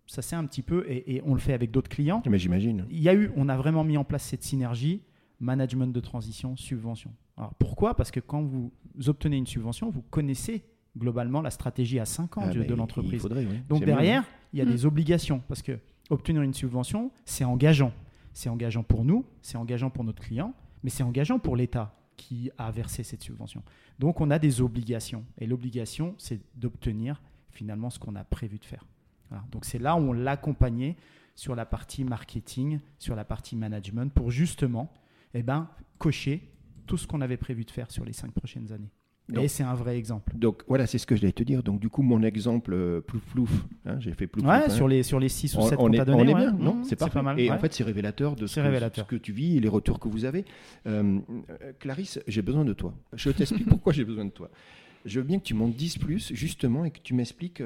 ça 0.07 0.23
c'est 0.23 0.37
un 0.37 0.45
petit 0.47 0.62
peu, 0.62 0.85
et, 0.88 1.23
on 1.25 1.35
le 1.35 1.41
fait 1.41 1.53
avec 1.53 1.71
d'autres 1.71 1.88
clients. 1.88 2.23
Mais 2.29 2.38
j'imagine. 2.38 2.87
Il 2.91 3.01
y 3.01 3.09
a 3.09 3.15
eu, 3.15 3.31
on 3.37 3.49
a 3.49 3.57
vraiment 3.57 3.85
mis 3.85 3.97
en 3.97 4.05
place 4.05 4.25
cette 4.25 4.43
synergie 4.43 5.03
management 5.41 5.93
de 5.93 6.01
transition, 6.01 6.57
subvention. 6.57 7.12
Alors 7.37 7.55
pourquoi? 7.55 7.95
Parce 7.95 8.11
que 8.11 8.21
quand 8.21 8.43
vous 8.43 8.73
obtenez 9.07 9.37
une 9.37 9.47
subvention, 9.47 9.91
vous 9.91 10.03
connaissez 10.03 10.65
globalement 10.97 11.41
la 11.41 11.51
stratégie 11.51 11.99
à 11.99 12.05
5 12.05 12.38
ans 12.38 12.43
ah, 12.45 12.53
de, 12.53 12.75
l'entreprise. 12.75 13.27
Donc 13.69 13.85
derrière, 13.85 14.25
il 14.53 14.59
y 14.59 14.62
a 14.62 14.65
des 14.65 14.87
obligations 14.87 15.43
parce 15.49 15.62
que 15.62 15.79
obtenir 16.11 16.43
une 16.43 16.55
subvention, 16.55 17.11
c'est 17.25 17.45
engageant. 17.45 17.93
C'est 18.35 18.49
engageant 18.49 18.83
pour 18.83 19.05
nous, 19.05 19.25
c'est 19.43 19.57
engageant 19.57 19.91
pour 19.91 20.05
notre 20.05 20.23
client, 20.23 20.55
mais 20.83 20.91
c'est 20.91 21.03
engageant 21.03 21.38
pour 21.38 21.57
l'État 21.57 21.95
qui 22.17 22.51
a 22.59 22.71
versé 22.71 23.03
cette 23.03 23.23
subvention. 23.23 23.62
Donc 23.99 24.21
on 24.21 24.31
a 24.31 24.38
des 24.38 24.61
obligations 24.61 25.25
et 25.38 25.47
l'obligation, 25.47 26.15
c'est 26.19 26.41
d'obtenir 26.55 27.23
finalement 27.51 27.91
ce 27.91 27.99
qu'on 27.99 28.15
a 28.17 28.25
prévu 28.25 28.59
de 28.59 28.65
faire. 28.65 28.87
Donc 29.51 29.64
c'est 29.64 29.79
là 29.79 29.97
où 29.97 30.01
on 30.01 30.12
l'accompagnait 30.12 30.97
sur 31.35 31.55
la 31.55 31.66
partie 31.66 32.05
marketing, 32.05 32.81
sur 32.99 33.16
la 33.16 33.25
partie 33.25 33.57
management 33.57 34.12
pour 34.12 34.31
justement 34.31 34.92
eh 35.35 35.42
ben, 35.42 35.68
cocher 35.99 36.53
tout 36.87 36.97
ce 36.97 37.07
qu'on 37.07 37.21
avait 37.21 37.37
prévu 37.37 37.64
de 37.64 37.71
faire 37.71 37.90
sur 37.90 38.05
les 38.05 38.12
cinq 38.12 38.33
prochaines 38.33 38.73
années. 38.73 38.90
et 39.40 39.49
c'est 39.49 39.62
un 39.62 39.75
vrai 39.75 39.97
exemple. 39.97 40.37
Donc 40.37 40.62
voilà, 40.68 40.87
c'est 40.87 40.99
ce 40.99 41.07
que 41.07 41.14
je 41.14 41.21
voulais 41.21 41.33
te 41.33 41.42
dire. 41.42 41.62
Donc 41.62 41.81
du 41.81 41.88
coup, 41.88 42.03
mon 42.03 42.23
exemple 42.23 42.75
euh, 42.75 43.01
plouf 43.01 43.23
plouf, 43.33 43.66
hein, 43.87 43.99
j'ai 43.99 44.12
fait 44.12 44.27
plouf 44.27 44.45
Ouais, 44.45 44.64
hein. 44.66 44.68
sur 44.68 44.88
les 44.88 45.03
sur 45.03 45.18
les 45.18 45.29
six 45.29 45.55
ou 45.57 45.62
sept 45.62 45.79
qu'on 45.79 45.90
t'a 45.90 46.05
donné. 46.05 46.35
On 46.35 46.37
est 46.37 46.40
bien, 46.40 46.53
non 46.53 46.75
mmh, 46.75 46.85
C'est 46.85 46.97
pas, 46.97 47.23
mal. 47.23 47.40
Et 47.40 47.51
en 47.51 47.59
fait, 47.59 47.73
c'est 47.73 47.85
révélateur 47.85 48.37
de 48.37 48.47
ce 48.47 48.61
que, 48.61 48.90
ce 48.95 49.03
que, 49.03 49.16
tu 49.16 49.33
vis 49.33 49.57
et 49.57 49.61
les 49.61 49.68
retours 49.68 50.01
que 50.01 50.09
vous 50.09 50.25
avez. 50.25 50.45
Euh, 50.87 51.21
euh, 51.51 51.73
Clarisse, 51.79 52.21
j'ai 52.27 52.42
besoin 52.42 52.64
de 52.64 52.73
toi. 52.73 52.95
Je 53.14 53.31
t'explique 53.31 53.66
pourquoi 53.68 53.92
j'ai 53.92 54.05
besoin 54.05 54.25
de 54.25 54.31
toi. 54.31 54.51
Je 55.05 55.18
veux 55.18 55.27
bien 55.27 55.38
que 55.38 55.45
tu 55.45 55.55
m'en 55.55 55.68
dises 55.68 55.99
plus 55.99 56.33
justement 56.35 56.85
et 56.85 56.90
que 56.90 57.01
tu 57.01 57.14
m'expliques 57.14 57.62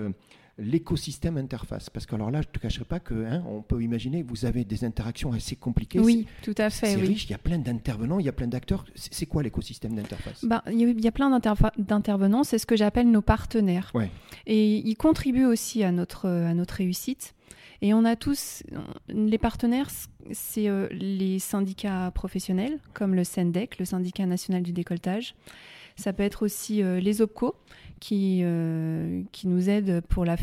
l'écosystème 0.59 1.37
interface. 1.37 1.91
Parce 1.91 2.07
que 2.07 2.15
alors 2.15 2.31
là, 2.31 2.41
je 2.43 2.49
ne 2.49 2.53
te 2.53 2.59
cacherai 2.59 2.85
pas 2.85 3.01
que 3.01 3.15
hein, 3.15 3.43
on 3.49 3.63
peut 3.63 3.83
imaginer 3.83 4.23
que 4.23 4.29
vous 4.29 4.45
avez 4.45 4.65
des 4.65 4.85
interactions 4.85 5.33
assez 5.33 5.57
compliquées. 5.57 6.01
Oui, 6.01 6.27
tout 6.43 6.55
à 6.59 6.71
fait. 6.71 6.87
C'est 6.87 6.97
riche, 6.97 7.25
il 7.25 7.31
y 7.31 7.35
a 7.35 7.39
plein 7.39 7.59
d'intervenants, 7.59 8.19
il 8.19 8.27
y 8.27 8.29
a 8.29 8.33
plein 8.33 8.47
d'acteurs. 8.47 8.85
C'est 8.95 9.27
quoi 9.27 9.43
l'écosystème 9.43 9.95
d'interface? 9.95 10.45
Bah, 10.45 10.63
Il 10.71 11.01
y, 11.01 11.09
a 11.09 11.13
plein 11.13 11.31
d'intervenants, 11.79 12.45
c'est 12.45 12.59
ce 12.59 12.67
que 12.67 12.77
j'appelle 12.77 13.11
nos 13.11 13.23
partenaires. 13.23 13.93
Et 14.47 14.77
ils 14.77 14.97
contribuent 14.97 15.47
aussi 15.47 15.83
à 15.83 15.93
notre, 15.93 16.29
à 16.29 16.55
notre 16.55 16.75
réussite. 16.75 17.35
Et 17.83 17.93
on 17.93 18.05
a 18.05 18.17
tous, 18.17 18.63
les 19.09 19.39
partenaires, 19.39 19.89
c'est 20.33 20.69
euh, 20.69 20.89
les 20.91 21.39
syndicats 21.39 22.11
professionnels, 22.15 22.79
comme 22.95 23.15
le 23.15 23.23
SENDEC, 23.23 23.79
le 23.79 23.85
syndicat 23.85 24.25
national 24.25 24.63
du 24.63 24.73
décolletage. 24.73 25.35
Ça 25.97 26.13
peut 26.13 26.23
être 26.23 26.45
aussi 26.45 26.83
euh, 26.83 27.01
les 27.01 27.23
OPCO, 27.23 27.55
qui, 28.01 28.41
euh, 28.43 29.23
qui 29.33 29.49
nous 29.49 29.69
aident 29.69 30.01
pour, 30.09 30.25
la, 30.25 30.37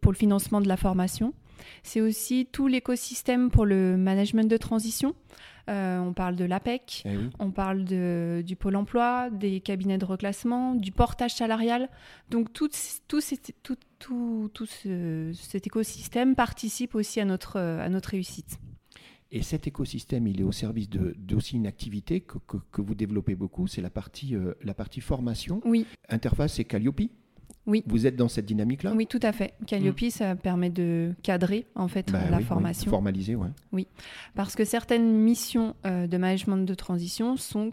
pour 0.00 0.12
le 0.12 0.16
financement 0.16 0.60
de 0.60 0.68
la 0.68 0.76
formation. 0.76 1.34
C'est 1.82 2.00
aussi 2.00 2.48
tout 2.50 2.66
l'écosystème 2.66 3.50
pour 3.50 3.66
le 3.66 3.96
management 3.96 4.48
de 4.50 4.56
transition. 4.56 5.14
Euh, 5.70 6.00
on 6.00 6.12
parle 6.12 6.34
de 6.34 6.44
l'APEC, 6.44 7.04
eh 7.04 7.10
on 7.38 7.52
parle 7.52 7.84
de, 7.84 8.42
du 8.44 8.56
Pôle 8.56 8.74
emploi, 8.74 9.30
des 9.30 9.60
cabinets 9.60 9.98
de 9.98 10.04
reclassement, 10.04 10.74
du 10.74 10.90
portage 10.90 11.34
salarial. 11.34 11.88
Donc 12.30 12.52
tout, 12.52 12.68
tout, 13.06 13.20
tout, 13.62 13.76
tout, 14.00 14.50
tout 14.52 14.66
cet 15.34 15.66
écosystème 15.66 16.34
participe 16.34 16.96
aussi 16.96 17.20
à 17.20 17.24
notre, 17.24 17.60
à 17.60 17.88
notre 17.88 18.10
réussite. 18.10 18.58
Et 19.34 19.40
cet 19.40 19.66
écosystème, 19.66 20.26
il 20.26 20.40
est 20.40 20.44
au 20.44 20.52
service 20.52 20.90
de, 20.90 21.16
aussi 21.34 21.56
une 21.56 21.66
activité 21.66 22.20
que, 22.20 22.36
que, 22.70 22.82
vous 22.82 22.94
développez 22.94 23.34
beaucoup, 23.34 23.66
c'est 23.66 23.80
la 23.80 23.88
partie, 23.88 24.36
euh, 24.36 24.52
la 24.62 24.74
partie 24.74 25.00
formation. 25.00 25.62
Oui. 25.64 25.86
Interface, 26.10 26.54
c'est 26.54 26.64
Calliope. 26.64 27.00
Oui. 27.64 27.82
Vous 27.86 28.06
êtes 28.06 28.16
dans 28.16 28.28
cette 28.28 28.44
dynamique-là? 28.44 28.92
Oui, 28.94 29.06
tout 29.06 29.20
à 29.22 29.32
fait. 29.32 29.54
Calliope, 29.66 30.02
mm. 30.02 30.10
ça 30.10 30.36
permet 30.36 30.68
de 30.68 31.14
cadrer 31.22 31.66
en 31.74 31.88
fait 31.88 32.12
bah 32.12 32.28
la 32.30 32.40
formation. 32.40 32.90
formaliser, 32.90 33.34
oui. 33.34 33.48
Oui, 33.72 33.86
parce 34.34 34.54
que 34.54 34.66
certaines 34.66 35.10
missions 35.10 35.76
euh, 35.86 36.06
de 36.06 36.16
management 36.18 36.66
de 36.66 36.74
transition 36.74 37.38
sont 37.38 37.72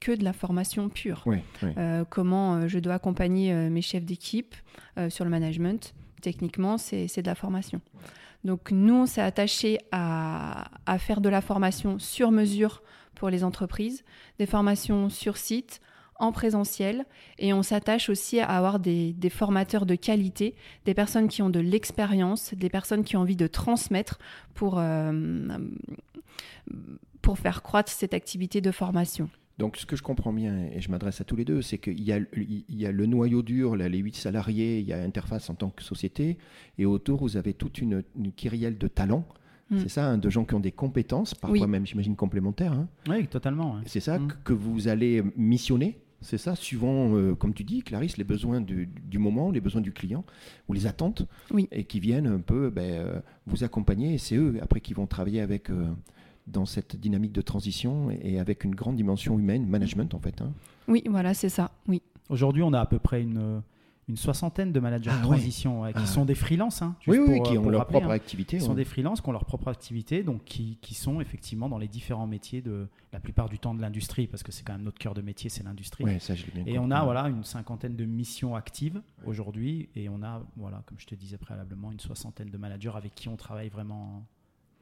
que 0.00 0.10
de 0.10 0.24
la 0.24 0.32
formation 0.32 0.88
pure. 0.88 1.22
Oui, 1.26 1.36
euh, 1.62 2.04
comment 2.08 2.66
je 2.66 2.78
dois 2.80 2.94
accompagner 2.94 3.54
mes 3.68 3.82
chefs 3.82 4.04
d'équipe 4.04 4.56
sur 5.10 5.24
le 5.24 5.30
management. 5.30 5.94
Techniquement, 6.20 6.78
c'est 6.78 7.22
de 7.22 7.26
la 7.26 7.34
formation. 7.34 7.80
Donc 8.44 8.70
nous, 8.70 8.94
on 8.94 9.06
s'est 9.06 9.20
attaché 9.20 9.78
à, 9.92 10.70
faire 10.98 11.20
de 11.20 11.28
la 11.28 11.40
formation 11.40 11.98
sur 11.98 12.30
mesure 12.30 12.82
pour 13.14 13.28
les 13.28 13.44
entreprises, 13.44 14.04
des 14.38 14.46
formations 14.46 15.10
sur 15.10 15.36
site, 15.36 15.80
en 16.16 16.32
présentiel, 16.32 17.06
et 17.38 17.54
on 17.54 17.62
s'attache 17.62 18.10
aussi 18.10 18.40
à 18.40 18.48
avoir 18.48 18.78
des, 18.78 19.14
formateurs 19.30 19.86
de 19.86 19.94
qualité, 19.94 20.54
des 20.84 20.94
personnes 20.94 21.28
qui 21.28 21.40
ont 21.40 21.48
de 21.48 21.60
l'expérience, 21.60 22.52
des 22.54 22.68
personnes 22.68 23.04
qui 23.04 23.16
ont 23.16 23.20
envie 23.20 23.36
de 23.36 23.46
transmettre 23.46 24.18
pour, 24.54 24.78
euh, 24.78 25.48
pour 27.22 27.38
faire 27.38 27.62
croître 27.62 27.90
cette 27.90 28.12
activité 28.12 28.60
de 28.60 28.70
formation. 28.70 29.30
Donc, 29.60 29.76
ce 29.76 29.84
que 29.84 29.94
je 29.94 30.02
comprends 30.02 30.32
bien, 30.32 30.56
et 30.72 30.80
je 30.80 30.90
m'adresse 30.90 31.20
à 31.20 31.24
tous 31.24 31.36
les 31.36 31.44
deux, 31.44 31.60
c'est 31.60 31.76
qu'il 31.76 32.02
y, 32.02 32.12
a, 32.12 32.18
le 32.92 33.06
noyau 33.06 33.42
dur, 33.42 33.76
les 33.76 33.98
huit 33.98 34.16
salariés, 34.16 34.78
il 34.78 34.86
y 34.86 34.94
a 34.94 35.02
Interface 35.02 35.50
en 35.50 35.54
tant 35.54 35.68
que 35.68 35.82
société, 35.82 36.38
et 36.78 36.86
autour, 36.86 37.20
vous 37.20 37.36
avez 37.36 37.52
toute 37.52 37.78
une, 37.78 38.02
une 38.16 38.32
kyrielle 38.32 38.78
de 38.78 38.88
talents. 38.88 39.28
Mm. 39.68 39.78
C'est 39.80 39.90
ça, 39.90 40.06
hein, 40.06 40.16
de 40.16 40.30
gens 40.30 40.46
qui 40.46 40.54
ont 40.54 40.60
des 40.60 40.72
compétences, 40.72 41.34
parfois 41.34 41.66
même, 41.66 41.84
j'imagine, 41.84 42.16
complémentaires. 42.16 42.72
Hein. 42.72 42.88
Oui, 43.06 43.26
totalement. 43.26 43.76
C'est 43.84 44.00
ça 44.00 44.18
mm. 44.18 44.32
que, 44.44 44.54
vous 44.54 44.88
allez 44.88 45.22
missionner 45.36 45.98
c'est 46.22 46.36
ça, 46.36 46.54
suivant, 46.54 47.16
euh, 47.16 47.34
comme 47.34 47.54
tu 47.54 47.64
dis, 47.64 47.82
Clarisse, 47.82 48.18
les 48.18 48.24
besoins 48.24 48.60
du, 48.60 48.88
moment, 49.14 49.50
les 49.50 49.62
besoins 49.62 49.80
du 49.80 49.92
client, 49.92 50.22
ou 50.68 50.74
les 50.74 50.86
attentes, 50.86 51.26
et 51.70 51.84
qui 51.84 51.98
viennent 51.98 52.26
un 52.26 52.40
peu 52.40 52.68
ben, 52.68 52.92
euh, 52.92 53.20
vous 53.46 53.64
accompagner. 53.64 54.14
Et 54.14 54.18
c'est 54.18 54.36
eux, 54.36 54.58
après, 54.60 54.82
qui 54.82 54.92
vont 54.92 55.06
travailler 55.06 55.40
avec, 55.40 55.70
euh, 55.70 55.86
dans 56.50 56.66
cette 56.66 56.96
dynamique 56.96 57.32
de 57.32 57.42
transition 57.42 58.10
et 58.10 58.38
avec 58.38 58.64
une 58.64 58.74
grande 58.74 58.96
dimension 58.96 59.38
humaine, 59.38 59.66
management 59.66 60.14
en 60.14 60.18
fait. 60.18 60.40
Hein. 60.40 60.52
Oui, 60.88 61.02
voilà, 61.08 61.34
c'est 61.34 61.48
ça. 61.48 61.70
Oui. 61.88 62.02
Aujourd'hui, 62.28 62.62
on 62.62 62.72
a 62.72 62.80
à 62.80 62.86
peu 62.86 62.98
près 62.98 63.22
une, 63.22 63.62
une 64.10 64.16
soixantaine 64.16 64.72
de 64.72 64.80
managers 64.80 65.10
de 65.10 65.16
ah 65.18 65.22
transition 65.22 65.84
qui 65.86 65.92
ah. 65.94 66.06
sont 66.06 66.24
des 66.24 66.34
freelances. 66.34 66.82
Hein, 66.82 66.96
oui, 67.06 67.18
oui, 67.18 67.40
qui 67.42 67.56
ont 67.56 67.68
leur 67.68 67.86
propre 67.86 68.08
hein. 68.08 68.14
activité. 68.14 68.58
Qui 68.58 68.64
sont 68.64 68.74
des 68.74 68.84
freelances 68.84 69.20
qui 69.20 69.28
ont 69.28 69.32
leur 69.32 69.44
propre 69.44 69.68
activité, 69.68 70.22
donc 70.22 70.44
qui, 70.44 70.78
qui, 70.82 70.94
sont 70.94 71.20
effectivement 71.20 71.68
dans 71.68 71.78
les 71.78 71.88
différents 71.88 72.26
métiers 72.26 72.60
de 72.60 72.88
la 73.12 73.20
plupart 73.20 73.48
du 73.48 73.58
temps 73.58 73.74
de 73.74 73.80
l'industrie, 73.80 74.26
parce 74.26 74.42
que 74.42 74.52
c'est 74.52 74.64
quand 74.64 74.72
même 74.72 74.82
notre 74.82 74.98
cœur 74.98 75.14
de 75.14 75.22
métier, 75.22 75.48
c'est 75.48 75.62
l'industrie. 75.62 76.04
et 76.66 76.78
on 76.78 76.90
a 76.90 77.04
voilà 77.04 77.28
une 77.28 77.44
cinquantaine 77.44 77.96
de 77.96 78.04
missions 78.04 78.54
actives 78.54 79.00
aujourd'hui, 79.24 79.88
et 79.94 80.08
on 80.08 80.22
a 80.22 80.42
voilà, 80.56 80.82
comme 80.86 80.98
je 80.98 81.06
te 81.06 81.14
disais 81.14 81.38
préalablement, 81.38 81.92
une 81.92 82.00
soixantaine 82.00 82.50
de 82.50 82.58
managers 82.58 82.92
avec 82.94 83.14
qui 83.14 83.28
on 83.28 83.36
travaille 83.36 83.68
vraiment 83.68 84.26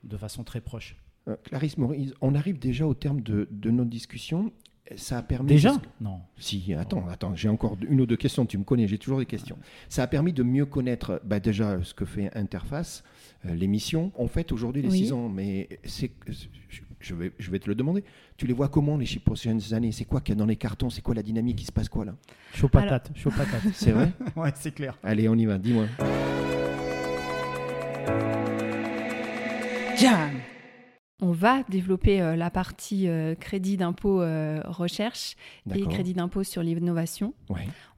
de 0.05 0.17
façon 0.17 0.45
très 0.45 0.61
proche. 0.61 0.97
Euh, 1.29 1.37
Clarisse 1.45 1.79
Maurice, 1.79 2.12
on 2.21 2.35
arrive 2.35 2.59
déjà 2.59 2.87
au 2.87 2.95
terme 2.95 3.21
de, 3.21 3.49
de 3.51 3.71
notre 3.71 3.91
discussion. 3.91 4.53
Ça 4.97 5.19
a 5.19 5.23
permis 5.23 5.49
déjà 5.49 5.75
Non. 6.01 6.21
Si, 6.38 6.73
attends, 6.73 7.07
attends, 7.09 7.35
j'ai 7.35 7.51
encore 7.51 7.77
une 7.87 8.01
ou 8.01 8.07
deux 8.07 8.17
questions. 8.17 8.47
Tu 8.47 8.57
me 8.57 8.64
connais, 8.64 8.88
j'ai 8.88 8.97
toujours 8.97 9.19
des 9.19 9.27
questions. 9.27 9.59
Ça 9.91 10.03
a 10.03 10.07
permis 10.07 10.33
de 10.33 10.43
mieux 10.43 10.64
connaître 10.64 11.21
bah, 11.25 11.41
déjà 11.41 11.79
ce 11.83 11.93
que 11.93 12.07
fait 12.07 12.35
Interface, 12.35 13.05
euh, 13.45 13.55
l'émission. 13.55 14.12
On 14.17 14.29
fait 14.29 14.51
aujourd'hui 14.51 14.81
les 14.81 14.91
six 14.91 15.12
ans, 15.12 15.29
mais 15.29 15.69
c'est, 15.85 16.11
je 17.01 17.14
vais, 17.14 17.33
je 17.38 17.51
vais 17.51 17.59
te 17.59 17.69
le 17.69 17.75
demander. 17.75 18.03
Tu 18.38 18.47
les 18.47 18.55
vois 18.55 18.69
comment 18.69 18.97
les 18.97 19.05
six 19.05 19.19
prochaines 19.19 19.61
années? 19.75 19.93
C'est 19.93 20.07
quoi 20.07 20.23
qu'il 20.23 20.35
y 20.35 20.38
a 20.38 20.41
dans 20.41 20.47
les 20.47 20.57
cartons? 20.57 20.88
C'est 20.88 21.03
quoi 21.03 21.14
la 21.14 21.23
dynamique 21.23 21.61
Il 21.61 21.67
se 21.67 21.73
passe 21.73 21.91
quoi 21.91 22.07
là? 22.07 22.14
Chaud 22.55 22.69
patate, 22.69 23.11
chaud 23.14 23.31
patate. 23.31 23.64
C'est 23.75 23.93
vrai? 23.93 24.11
Ouais, 24.37 24.53
c'est 24.55 24.73
clair. 24.75 24.97
Allez, 25.03 25.29
on 25.29 25.35
y 25.35 25.45
va. 25.45 25.59
Dis-moi. 25.59 25.87
Jam 29.99 30.31
on 31.21 31.33
va 31.33 31.65
développer 31.69 32.21
euh, 32.21 32.37
la 32.37 32.49
partie 32.49 33.09
euh, 33.09 33.35
crédit 33.35 33.77
d'impôt 33.77 34.23
euh, 34.23 34.61
recherche 34.65 35.35
et 35.75 35.83
crédit 35.83 36.15
d'impôt 36.15 36.45
sur 36.45 36.63
l'innovation. 36.63 37.35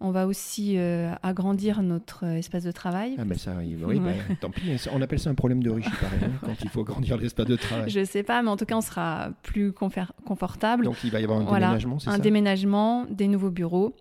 On 0.00 0.10
va 0.10 0.26
aussi 0.26 0.78
agrandir 1.22 1.82
notre 1.82 2.24
espace 2.24 2.64
de 2.64 2.72
travail. 2.72 3.16
Ah 3.18 3.24
ben 3.24 3.36
ça, 3.36 3.52
oui, 3.58 4.00
bah, 4.00 4.12
tant 4.40 4.50
pis. 4.50 4.76
On 4.92 5.02
appelle 5.02 5.18
ça 5.18 5.30
un 5.30 5.34
problème 5.34 5.62
de 5.62 5.70
riche, 5.70 5.90
pareil, 6.00 6.20
hein, 6.22 6.38
quand 6.40 6.54
il 6.62 6.70
faut 6.70 6.80
agrandir 6.80 7.18
l'espace 7.18 7.46
de 7.46 7.56
travail. 7.56 7.90
Je 7.90 8.04
sais 8.04 8.22
pas, 8.22 8.42
mais 8.42 8.48
en 8.48 8.56
tout 8.56 8.64
cas, 8.64 8.76
on 8.76 8.80
sera 8.80 9.30
plus 9.42 9.72
confortable. 9.72 10.84
Donc 10.84 11.04
il 11.04 11.10
va 11.10 11.20
y 11.20 11.24
avoir 11.24 11.40
un 11.40 11.44
déménagement, 11.44 11.98
c'est 11.98 12.06
ça? 12.06 12.16
Un 12.16 12.18
déménagement, 12.18 13.06
des 13.10 13.28
nouveaux 13.28 13.50
bureaux. 13.50 13.94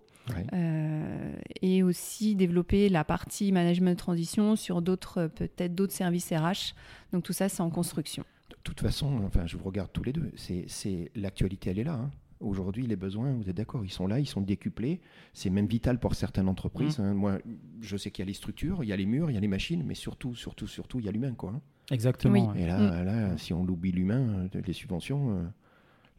et 1.61 1.83
aussi 1.83 2.35
développer 2.35 2.87
la 2.87 3.03
partie 3.03 3.51
management 3.51 3.91
de 3.91 3.97
transition 3.97 4.55
sur 4.55 4.81
d'autres 4.81 5.27
peut-être 5.27 5.75
d'autres 5.75 5.93
services 5.93 6.31
RH. 6.31 6.75
Donc 7.11 7.23
tout 7.23 7.33
ça, 7.33 7.49
c'est 7.49 7.61
en 7.61 7.69
construction 7.69 8.23
toute 8.69 8.81
façon, 8.81 9.21
enfin, 9.25 9.45
je 9.45 9.57
vous 9.57 9.63
regarde 9.63 9.91
tous 9.91 10.03
les 10.03 10.13
deux. 10.13 10.31
C'est 10.35 11.11
l'actualité, 11.15 11.69
elle 11.71 11.79
est 11.79 11.83
là. 11.83 11.95
Hein. 11.95 12.11
Aujourd'hui, 12.39 12.87
les 12.87 12.95
besoins, 12.95 13.33
vous 13.33 13.49
êtes 13.49 13.57
d'accord, 13.57 13.83
ils 13.83 13.91
sont 13.91 14.07
là, 14.07 14.19
ils 14.19 14.25
sont 14.25 14.39
décuplés. 14.39 15.01
C'est 15.33 15.49
même 15.49 15.65
vital 15.65 15.99
pour 15.99 16.15
certaines 16.15 16.47
entreprises. 16.47 16.97
Mmh. 16.97 17.03
Hein. 17.03 17.13
Moi, 17.13 17.39
je 17.81 17.97
sais 17.97 18.11
qu'il 18.11 18.23
y 18.23 18.27
a 18.27 18.27
les 18.27 18.33
structures, 18.33 18.81
il 18.83 18.87
y 18.87 18.93
a 18.93 18.95
les 18.95 19.05
murs, 19.05 19.29
il 19.29 19.33
y 19.33 19.37
a 19.37 19.41
les 19.41 19.49
machines, 19.49 19.83
mais 19.85 19.93
surtout, 19.93 20.35
surtout, 20.35 20.65
surtout, 20.65 20.99
il 20.99 21.05
y 21.05 21.09
a 21.09 21.11
l'humain. 21.11 21.33
quoi. 21.33 21.51
Hein. 21.55 21.61
Exactement. 21.91 22.53
Et 22.53 22.65
là, 22.65 22.79
mmh. 22.79 23.05
là, 23.05 23.37
si 23.37 23.53
on 23.53 23.63
oublie 23.63 23.91
l'humain, 23.91 24.47
euh, 24.55 24.61
les 24.65 24.73
subventions, 24.73 25.31
euh, 25.31 25.43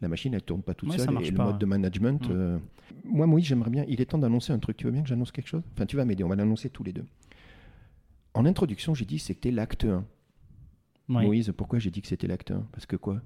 la 0.03 0.09
machine, 0.09 0.35
elle 0.35 0.43
tourne 0.43 0.63
pas 0.63 0.75
toute 0.75 0.93
seule. 0.93 1.09
Et 1.23 1.31
le 1.31 1.37
mode 1.37 1.59
de 1.59 1.67
management. 1.67 2.29
Mmh. 2.29 2.33
Euh, 2.33 2.59
moi, 3.05 3.27
Moïse, 3.27 3.47
j'aimerais 3.47 3.71
bien. 3.71 3.85
Il 3.89 4.03
est 4.03 4.07
temps 4.07 4.19
d'annoncer 4.19 4.53
un 4.53 4.59
truc. 4.59 4.77
Tu 4.77 4.85
veux 4.85 4.93
bien 4.93 5.03
que 5.03 5.09
j'annonce 5.09 5.33
quelque 5.33 5.49
chose? 5.49 5.63
Enfin, 5.73 5.87
tu 5.87 5.97
vas 5.97 6.05
m'aider. 6.05 6.23
On 6.23 6.29
va 6.29 6.37
l'annoncer 6.37 6.69
tous 6.69 6.83
les 6.83 6.93
deux. 6.93 7.07
En 8.35 8.45
introduction, 8.45 8.95
j'ai 8.95 9.07
dit 9.07 9.17
que 9.17 9.23
c'était 9.23 9.51
l'acte 9.51 9.85
1. 9.85 10.05
Moïse, 11.11 11.53
pourquoi 11.57 11.79
j'ai 11.79 11.91
dit 11.91 12.01
que 12.03 12.09
c'était 12.09 12.27
l'acte 12.27 12.51
1 12.51 12.67
Parce 12.73 12.87
que 12.87 12.97
quoi? 12.97 13.21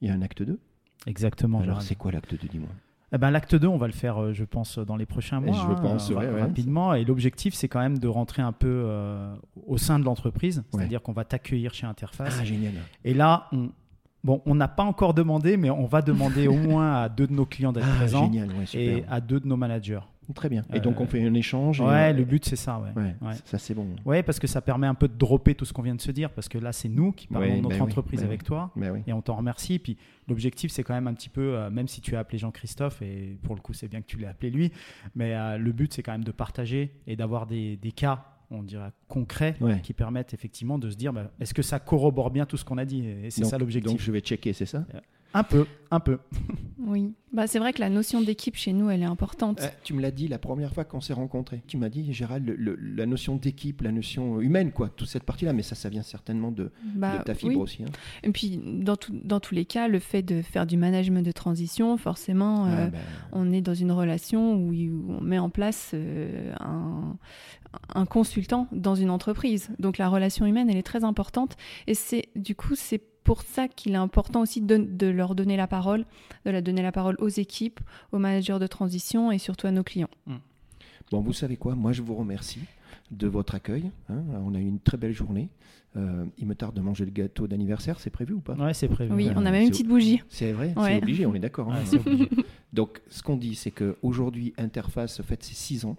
Il 0.00 0.08
y 0.08 0.10
a 0.10 0.14
un 0.14 0.22
acte 0.22 0.42
2 0.42 0.58
Exactement. 1.06 1.60
Alors, 1.60 1.82
c'est 1.82 1.94
quoi 1.94 2.12
l'acte 2.12 2.34
2 2.34 2.48
Dis-moi. 2.48 2.68
Eh 3.12 3.18
ben, 3.18 3.30
L'acte 3.30 3.54
2, 3.54 3.66
on 3.66 3.78
va 3.78 3.86
le 3.86 3.94
faire, 3.94 4.22
euh, 4.22 4.32
je 4.34 4.44
pense, 4.44 4.78
dans 4.78 4.96
les 4.96 5.06
prochains 5.06 5.40
mois. 5.40 5.56
je 5.56 5.80
pense, 5.80 6.10
hein, 6.10 6.40
rapidement. 6.40 6.92
Et 6.92 7.04
l'objectif, 7.04 7.54
c'est 7.54 7.68
quand 7.68 7.80
même 7.80 7.98
de 7.98 8.08
rentrer 8.08 8.42
un 8.42 8.52
peu 8.52 8.82
euh, 8.84 9.34
au 9.66 9.78
sein 9.78 9.98
de 9.98 10.04
l'entreprise. 10.04 10.62
C'est-à-dire 10.72 11.00
qu'on 11.00 11.12
va 11.12 11.24
t'accueillir 11.24 11.72
chez 11.72 11.86
Interface. 11.86 12.36
Ah, 12.38 12.44
génial. 12.44 12.74
Et 13.04 13.14
là, 13.14 13.48
on, 13.52 13.70
Bon, 14.24 14.42
on 14.46 14.54
n'a 14.54 14.68
pas 14.68 14.82
encore 14.82 15.14
demandé, 15.14 15.56
mais 15.56 15.70
on 15.70 15.86
va 15.86 16.02
demander 16.02 16.48
au 16.48 16.56
moins 16.56 17.02
à 17.02 17.08
deux 17.08 17.26
de 17.26 17.32
nos 17.32 17.46
clients 17.46 17.72
d'être 17.72 17.86
ah, 17.88 17.96
présents 17.96 18.30
et 18.74 19.04
à 19.08 19.20
deux 19.20 19.40
de 19.40 19.46
nos 19.46 19.56
managers. 19.56 20.00
Très 20.34 20.48
bien. 20.48 20.64
Et 20.74 20.80
donc 20.80 21.00
on 21.00 21.06
fait 21.06 21.24
un 21.24 21.34
échange. 21.34 21.80
Ouais, 21.80 22.12
le 22.12 22.24
but 22.24 22.44
c'est 22.44 22.56
ça. 22.56 22.80
Ouais. 22.96 23.14
Ça 23.44 23.58
c'est 23.58 23.74
bon. 23.74 23.86
Ouais, 24.04 24.22
parce 24.22 24.38
que 24.38 24.46
ça 24.46 24.60
permet 24.60 24.86
un 24.86 24.94
peu 24.94 25.08
de 25.08 25.16
dropper 25.16 25.54
tout 25.54 25.64
ce 25.64 25.72
qu'on 25.72 25.82
vient 25.82 25.94
de 25.94 26.00
se 26.00 26.10
dire, 26.10 26.30
parce 26.30 26.48
que 26.48 26.58
là 26.58 26.72
c'est 26.72 26.88
nous 26.88 27.12
qui 27.12 27.26
parlons 27.26 27.56
de 27.56 27.62
notre 27.62 27.76
ben 27.76 27.82
entreprise 27.82 28.20
ben 28.20 28.26
avec 28.26 28.44
toi, 28.44 28.70
ben 28.76 29.02
et 29.06 29.12
on 29.12 29.22
t'en 29.22 29.36
remercie. 29.36 29.78
Puis 29.78 29.96
l'objectif 30.28 30.70
c'est 30.70 30.82
quand 30.82 30.94
même 30.94 31.06
un 31.06 31.14
petit 31.14 31.28
peu, 31.28 31.54
euh, 31.54 31.70
même 31.70 31.88
si 31.88 32.00
tu 32.00 32.16
as 32.16 32.20
appelé 32.20 32.38
Jean-Christophe, 32.38 33.02
et 33.02 33.38
pour 33.42 33.54
le 33.54 33.60
coup 33.60 33.72
c'est 33.72 33.88
bien 33.88 34.00
que 34.00 34.06
tu 34.06 34.18
l'aies 34.18 34.26
appelé 34.26 34.50
lui, 34.50 34.72
mais 35.14 35.34
euh, 35.34 35.56
le 35.56 35.72
but 35.72 35.92
c'est 35.92 36.02
quand 36.02 36.12
même 36.12 36.24
de 36.24 36.32
partager 36.32 36.92
et 37.06 37.16
d'avoir 37.16 37.46
des, 37.46 37.76
des, 37.76 37.92
cas 37.92 38.24
on 38.50 38.62
dirait 38.62 38.92
concrets 39.08 39.56
qui 39.82 39.92
permettent 39.92 40.32
effectivement 40.34 40.78
de 40.78 40.90
se 40.90 40.96
dire 40.96 41.12
est-ce 41.40 41.54
que 41.54 41.62
ça 41.62 41.78
corrobore 41.78 42.30
bien 42.30 42.46
tout 42.46 42.56
ce 42.56 42.64
qu'on 42.64 42.78
a 42.78 42.84
dit? 42.84 43.06
Et 43.06 43.30
c'est 43.30 43.44
ça 43.44 43.58
l'objectif 43.58 43.92
donc 43.92 44.00
je 44.00 44.12
vais 44.12 44.20
checker 44.20 44.52
c'est 44.52 44.66
ça? 44.66 44.84
Un 45.34 45.42
peu, 45.42 45.66
un 45.90 46.00
peu. 46.00 46.18
oui, 46.78 47.12
bah, 47.32 47.46
c'est 47.46 47.58
vrai 47.58 47.72
que 47.72 47.80
la 47.80 47.90
notion 47.90 48.22
d'équipe 48.22 48.56
chez 48.56 48.72
nous, 48.72 48.88
elle 48.88 49.02
est 49.02 49.06
importante. 49.06 49.60
Euh, 49.60 49.68
tu 49.84 49.92
me 49.92 50.00
l'as 50.00 50.10
dit 50.10 50.26
la 50.26 50.38
première 50.38 50.72
fois 50.72 50.84
qu'on 50.84 51.02
s'est 51.02 51.12
rencontrés. 51.12 51.62
Tu 51.66 51.76
m'as 51.76 51.90
dit, 51.90 52.12
Gérald, 52.12 52.56
la 52.58 53.06
notion 53.06 53.36
d'équipe, 53.36 53.82
la 53.82 53.92
notion 53.92 54.40
humaine, 54.40 54.72
quoi, 54.72 54.88
toute 54.88 55.08
cette 55.08 55.24
partie-là, 55.24 55.52
mais 55.52 55.62
ça, 55.62 55.74
ça 55.74 55.90
vient 55.90 56.02
certainement 56.02 56.50
de, 56.50 56.72
bah, 56.94 57.22
ta 57.24 57.34
fibre 57.34 57.60
aussi. 57.60 57.84
Hein. 57.84 57.90
Et 58.22 58.30
puis, 58.30 58.58
dans, 58.64 58.96
dans, 59.10 59.40
tous 59.40 59.54
les 59.54 59.66
cas, 59.66 59.88
le 59.88 59.98
fait 59.98 60.22
de 60.22 60.40
faire 60.40 60.66
du 60.66 60.78
management 60.78 61.22
de 61.22 61.32
transition, 61.32 61.96
forcément, 61.98 62.66
euh, 62.66 62.86
bah, 62.86 62.98
on 63.32 63.52
est 63.52 63.60
dans 63.60 63.74
une 63.74 63.92
relation 63.92 64.54
où, 64.54 64.72
on 65.08 65.20
met 65.20 65.38
en 65.38 65.50
place 65.50 65.90
euh, 65.92 66.52
un, 66.60 67.18
un 67.94 68.06
consultant 68.06 68.66
dans 68.72 68.94
une 68.94 69.10
entreprise. 69.10 69.70
Donc, 69.78 69.98
la 69.98 70.08
relation 70.08 70.46
humaine, 70.46 70.70
elle 70.70 70.78
est 70.78 70.82
très 70.82 71.04
importante. 71.04 71.56
Et 71.86 71.94
c'est, 71.94 72.28
du 72.34 72.54
coup, 72.54 72.74
c'est 72.74 73.02
pour 73.28 73.42
ça 73.42 73.68
qu'il 73.68 73.92
est 73.92 73.96
important 73.96 74.40
aussi 74.40 74.62
de, 74.62 75.06
leur 75.06 75.34
donner 75.34 75.58
la 75.58 75.66
parole, 75.66 76.06
de 76.46 76.50
la 76.50 76.62
donner 76.62 76.80
la 76.80 76.92
parole 76.92 77.14
aux 77.18 77.28
équipes, 77.28 77.78
aux 78.10 78.18
managers 78.18 78.58
de 78.58 78.66
transition 78.66 79.30
et 79.30 79.36
surtout 79.36 79.66
à 79.66 79.70
nos 79.70 79.82
clients. 79.82 80.08
Hmm. 80.26 80.36
Bon, 81.10 81.20
vous 81.20 81.34
savez 81.34 81.58
quoi? 81.58 81.74
Moi, 81.74 81.92
je 81.92 82.00
vous 82.00 82.14
remercie 82.14 82.62
de 83.10 83.26
votre 83.26 83.54
accueil. 83.54 83.90
Hein. 84.08 84.22
On 84.46 84.54
a 84.54 84.58
eu 84.58 84.66
une 84.66 84.80
très 84.80 84.96
belle 84.96 85.12
journée. 85.12 85.50
Euh, 85.96 86.24
il 86.38 86.46
me 86.46 86.54
tarde 86.54 86.74
de 86.74 86.80
manger 86.80 87.04
le 87.04 87.10
gâteau 87.10 87.46
d'anniversaire, 87.46 88.00
c'est 88.00 88.08
prévu 88.08 88.32
ou 88.32 88.40
pas? 88.40 88.56
Oui, 88.58 88.70
c'est 88.72 88.88
prévu. 88.88 89.12
Oui, 89.12 89.28
on 89.36 89.44
a 89.44 89.50
même 89.50 89.64
une 89.64 89.70
petite 89.70 89.88
bougie. 89.88 90.22
C'est 90.30 90.52
vrai, 90.52 90.72
c'est 90.74 90.96
obligé, 90.96 91.26
on 91.26 91.34
est 91.34 91.38
d'accord. 91.38 91.70
Hein. 91.70 91.82
donc, 92.72 93.02
ce 93.10 93.22
qu'on 93.22 93.36
dit, 93.36 93.56
c'est 93.56 93.72
qu'aujourd'hui, 93.72 94.54
Interface 94.56 95.20
fête 95.20 95.42
ses 95.42 95.54
6 95.54 95.84
ans. 95.84 95.96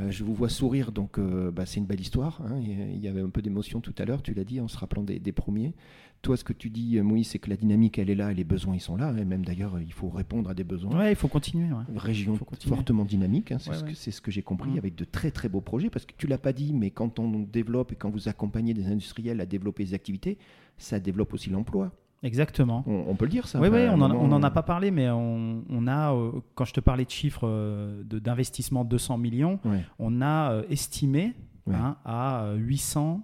Euh, 0.00 0.10
je 0.10 0.24
vous 0.24 0.34
vois 0.34 0.48
sourire, 0.48 0.92
donc 0.92 1.18
euh, 1.18 1.50
bah, 1.50 1.66
c'est 1.66 1.78
une 1.78 1.86
belle 1.86 2.00
histoire. 2.00 2.40
Hein. 2.42 2.58
Il 2.60 2.98
y 2.98 3.08
avait 3.08 3.20
un 3.20 3.28
peu 3.28 3.42
d'émotion 3.42 3.80
tout 3.80 3.94
à 3.98 4.04
l'heure, 4.04 4.22
tu 4.22 4.34
l'as 4.34 4.44
dit, 4.44 4.60
en 4.60 4.68
se 4.68 4.78
rappelant 4.78 5.02
des, 5.02 5.18
des 5.18 5.32
premiers. 5.32 5.74
Toi, 6.22 6.36
ce 6.36 6.44
que 6.44 6.52
tu 6.52 6.68
dis, 6.70 6.98
euh, 6.98 7.02
Moïse, 7.02 7.28
c'est 7.28 7.38
que 7.38 7.48
la 7.48 7.56
dynamique, 7.56 7.98
elle 7.98 8.10
est 8.10 8.14
là, 8.14 8.32
les 8.32 8.44
besoins, 8.44 8.74
ils 8.74 8.80
sont 8.80 8.96
là. 8.96 9.14
Et 9.18 9.24
même 9.24 9.44
d'ailleurs, 9.44 9.80
il 9.80 9.92
faut 9.92 10.08
répondre 10.08 10.50
à 10.50 10.54
des 10.54 10.64
besoins. 10.64 10.98
Oui, 10.98 11.10
il 11.10 11.16
faut 11.16 11.28
continuer. 11.28 11.68
Région 11.96 12.38
fortement 12.66 13.04
dynamique, 13.04 13.52
hein, 13.52 13.58
c'est 13.58 14.10
ce, 14.10 14.20
que 14.20 14.30
j'ai 14.30 14.42
compris, 14.42 14.72
mmh. 14.72 14.78
avec 14.78 14.94
de 14.94 15.04
très 15.04 15.30
très 15.30 15.48
beaux 15.48 15.60
projets. 15.60 15.90
Parce 15.90 16.04
que 16.04 16.12
tu 16.16 16.26
l'as 16.26 16.38
pas 16.38 16.52
dit, 16.52 16.72
mais 16.72 16.90
quand 16.90 17.18
on 17.18 17.40
développe 17.40 17.92
et 17.92 17.96
quand 17.96 18.10
vous 18.10 18.28
accompagnez 18.28 18.74
des 18.74 18.86
industriels 18.86 19.40
à 19.40 19.46
développer 19.46 19.84
des 19.84 19.94
activités, 19.94 20.38
ça 20.76 21.00
développe 21.00 21.32
aussi 21.34 21.50
l'emploi. 21.50 21.92
Exactement. 22.22 22.84
On, 22.86 23.14
peut 23.14 23.24
le 23.24 23.30
dire, 23.30 23.48
ça. 23.48 23.60
Oui, 23.60 23.68
oui, 23.68 23.88
on 23.88 23.96
n'en 23.96 24.42
a 24.42 24.50
pas 24.50 24.62
parlé, 24.62 24.90
mais 24.90 25.08
on, 25.10 25.86
a, 25.86 26.12
euh, 26.12 26.32
quand 26.54 26.64
je 26.64 26.74
te 26.74 26.80
parlais 26.80 27.04
de 27.04 27.10
chiffres 27.10 27.46
euh, 27.46 28.02
d'investissement 28.04 28.84
de 28.84 28.90
200 28.90 29.18
millions, 29.18 29.58
on 29.98 30.22
a 30.22 30.62
estimé 30.68 31.34
hein, 31.70 31.96
à 32.04 32.52
800 32.56 33.22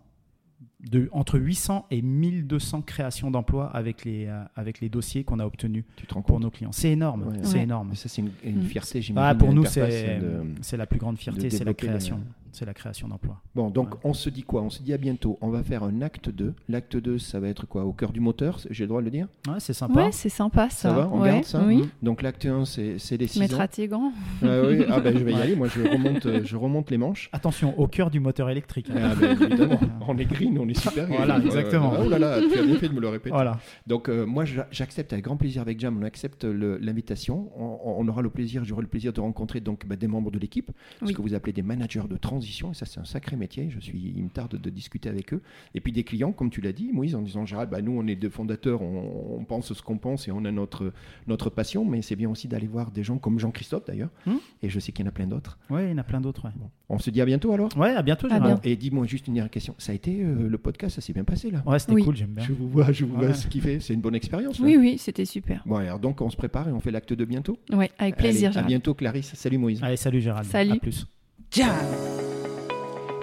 de, 0.80 1.09
entre 1.12 1.38
800 1.38 1.87
et 1.90 2.02
1200 2.02 2.82
créations 2.82 3.30
d'emplois 3.30 3.66
avec 3.68 4.04
les, 4.04 4.26
euh, 4.26 4.42
avec 4.54 4.80
les 4.80 4.88
dossiers 4.88 5.24
qu'on 5.24 5.38
a 5.38 5.46
obtenus 5.46 5.85
pour 6.26 6.40
nos 6.40 6.50
clients. 6.50 6.72
C'est 6.72 6.92
énorme. 6.92 7.32
C'est 7.42 7.61
énorme. 7.61 7.94
ça, 7.94 8.09
c'est 8.09 8.22
une, 8.22 8.62
mm. 8.62 8.62
fierté, 8.62 9.02
j'imagine. 9.02 9.28
Ah, 9.30 9.35
pour 9.35 9.52
nous, 9.52 9.64
c'est 9.64 10.76
la 10.76 10.87
plus 10.87 10.98
grande 10.98 11.18
fierté, 11.18 11.50
c'est 11.50 11.64
la 11.64 11.74
création 11.74 12.20
c'est 12.57 12.64
la 12.64 12.75
création 12.75 13.09
d'emplois. 13.09 13.42
Bon, 13.55 13.71
donc 13.71 13.95
on 14.03 14.14
se 14.14 14.31
dit 14.31 14.42
quoi? 14.42 14.62
On 14.62 14.71
se 14.71 14.83
dit 14.83 14.92
à 14.95 14.99
bientôt. 14.99 15.38
On 15.42 15.51
va 15.51 15.62
faire 15.62 15.83
un 15.85 16.01
acte 16.01 16.31
2. 16.31 16.55
L'acte 16.69 16.97
2, 16.97 17.19
ça 17.19 17.38
va 17.38 17.49
être 17.49 17.66
quoi? 17.66 17.85
Au 17.85 17.92
cœur 17.92 18.12
du 18.12 18.21
moteur 18.21 18.59
J'ai 18.71 18.85
le 18.85 18.88
droit 18.88 19.01
de 19.01 19.05
le 19.05 19.11
dire? 19.11 19.29
Ouais, 19.47 19.61
c'est 19.61 19.75
sympa. 19.75 20.07
Ouais, 20.07 20.12
c'est 20.12 20.31
sympa 20.31 20.71
ça. 20.71 20.88
Ça 20.88 20.92
va 20.92 21.11
On 21.12 21.23
garde 21.23 21.45
ça? 21.45 21.62
Oui. 21.66 21.88
Donc 22.03 22.23
l'acte 22.23 22.47
1, 22.47 22.64
c'est 22.64 23.16
les 23.16 23.27
6 23.27 23.38
Mettre 23.40 23.61
à 23.61 23.69
tes 23.69 23.88
gants. 23.88 24.12
Ah, 24.42 24.62
oui. 24.66 24.85
ah 24.88 25.01
ben 25.01 25.16
je 25.16 25.23
vais 25.23 25.33
y 25.33 25.40
aller. 25.40 25.55
Moi, 25.55 25.69
je 25.69 25.83
remonte, 25.83 26.45
je 26.45 26.57
remonte 26.57 26.90
les 26.90 26.99
manches. 26.99 27.29
Attention, 27.33 27.79
au 27.79 27.87
cœur 27.88 28.11
du 28.11 28.21
moteur 28.21 28.49
électrique. 28.49 28.88
Ah, 28.90 29.14
ben, 29.14 29.37
évidemment. 29.40 29.81
on 30.09 30.16
est 30.16 30.25
green, 30.25 30.59
on 30.59 30.69
est 30.69 30.79
super. 30.79 31.07
Voilà, 31.09 31.38
exactement. 31.38 31.92
oh 32.01 32.09
là 32.09 32.19
là, 32.19 32.40
tu 32.40 32.59
as 32.59 32.62
bien 32.62 32.77
fait 32.77 32.88
de 32.88 32.95
me 32.95 33.01
le 33.01 33.09
répéter. 33.09 33.35
Voilà. 33.35 33.59
Donc 33.87 34.09
euh, 34.09 34.25
moi, 34.25 34.45
j'accepte 34.71 35.12
avec 35.12 35.25
grand 35.25 35.37
plaisir 35.37 35.61
avec 35.62 35.79
Jam. 35.79 35.99
On 36.01 36.05
accepte 36.05 36.45
l'invitation. 36.45 37.51
On, 37.57 38.07
aura 38.09 38.23
le 38.23 38.31
plaisir, 38.31 38.64
j'aurai 38.64 38.83
le 38.83 38.88
plaisir 38.88 39.12
de 39.12 39.21
rencontrer 39.21 39.61
donc 39.61 39.87
bah, 39.87 39.97
des 39.97 40.07
membres 40.07 40.31
de 40.31 40.38
l'équipe, 40.38 40.71
ce 41.05 41.12
que 41.12 41.21
vous 41.21 41.35
appelez 41.35 41.53
des 41.53 41.62
managers 41.62 42.05
de 42.09 42.16
transition. 42.16 42.45
Et 42.46 42.74
ça, 42.74 42.87
c'est 42.87 43.00
un 43.00 43.04
sacré 43.04 43.37
métier. 43.37 43.70
Je 43.70 43.80
suis, 43.80 44.12
il 44.16 44.22
me 44.22 44.28
tarde 44.28 44.61
de 44.61 44.70
discuter 44.70 45.09
avec 45.09 45.32
eux. 45.35 45.42
Et 45.74 45.80
puis 45.80 45.92
des 45.92 46.04
clients, 46.04 46.32
comme 46.32 46.50
tu 46.50 46.61
l'as 46.61 46.72
dit, 46.72 46.90
Moïse, 46.92 47.14
en 47.14 47.22
disant 47.22 47.44
Gérald, 47.46 47.70
bah, 47.70 47.82
nous, 47.82 47.92
on 47.92 48.06
est 48.06 48.16
deux 48.16 48.30
fondateurs, 48.30 48.82
on, 48.82 49.44
pense 49.46 49.72
ce 49.72 49.82
qu'on 49.82 49.98
pense 49.98 50.26
et 50.28 50.32
on 50.32 50.44
a 50.44 50.50
notre, 50.50 50.92
notre 51.26 51.50
passion, 51.50 51.85
mais 51.85 52.02
c'est 52.02 52.16
bien 52.16 52.28
aussi 52.28 52.48
d'aller 52.48 52.66
voir 52.66 52.90
des 52.90 53.04
gens 53.04 53.18
comme 53.18 53.38
Jean-Christophe 53.38 53.85
d'ailleurs. 53.87 54.11
Hmm. 54.26 54.37
Et 54.62 54.68
je 54.68 54.80
sais 54.80 54.92
qu'il 54.92 55.04
y 55.04 55.06
en 55.06 55.11
a 55.11 55.12
plein 55.12 55.26
d'autres. 55.26 55.59
Oui, 55.70 55.82
il 55.85 55.90
y 55.90 55.92
en 55.92 55.98
a 55.98 56.04
plein 56.04 56.20
d'autres. 56.20 56.46
On 56.88 56.98
se 56.98 57.11
dit 57.11 57.20
à 57.20 57.24
bientôt 57.24 57.52
alors? 57.52 57.76
Ouais, 57.76 57.90
à 57.90 58.02
bientôt, 58.02 58.28
Gérald. 58.28 58.61
Et 58.64 58.76
dis-moi 58.76 59.06
juste 59.06 59.26
une 59.26 59.35
dernière 59.35 59.50
question. 59.50 59.74
Ça 59.78 59.92
a 59.92 59.94
été 59.94 60.22
euh, 60.22 60.48
le 60.48 60.59
podcast, 60.59 60.96
ça 60.96 61.00
s'est 61.00 61.12
bien 61.12 61.24
passé 61.24 61.50
là? 61.50 61.62
Ouais, 61.66 61.78
c'était 61.78 62.00
cool, 62.00 62.16
j'aime 62.16 62.30
bien. 62.30 62.44
Je 62.44 62.52
vous 62.52 62.68
vois, 62.68 62.92
je 62.92 63.04
vous 63.04 63.16
vois 63.16 63.35
ce 63.35 63.46
qu'il 63.46 63.62
fait. 63.62 63.80
C'est 63.80 63.94
une 63.94 64.00
bonne 64.00 64.14
expérience. 64.14 64.59
Oui, 64.61 64.76
oui, 64.76 64.98
c'était 64.98 65.24
super. 65.24 65.62
Bon, 65.66 65.76
alors 65.76 65.98
donc 65.98 66.20
on 66.20 66.30
se 66.30 66.37
prépare 66.37 66.68
et 66.68 66.72
on 66.72 66.80
fait 66.80 66.90
l'acte 66.90 67.12
de 67.12 67.24
bientôt? 67.24 67.59
Oui, 67.72 67.87
avec 67.98 68.16
plaisir. 68.16 68.50
Allez, 68.50 68.59
à 68.59 68.62
bientôt, 68.62 68.94
Clarisse. 68.94 69.32
Salut 69.35 69.59
Moïse. 69.59 69.82
Allez, 69.82 69.96
salut 69.96 70.20
Gérald. 70.20 70.46
Salut. 70.46 70.72
À 70.72 70.76
plus. 70.76 71.06
Ciao. 71.50 72.26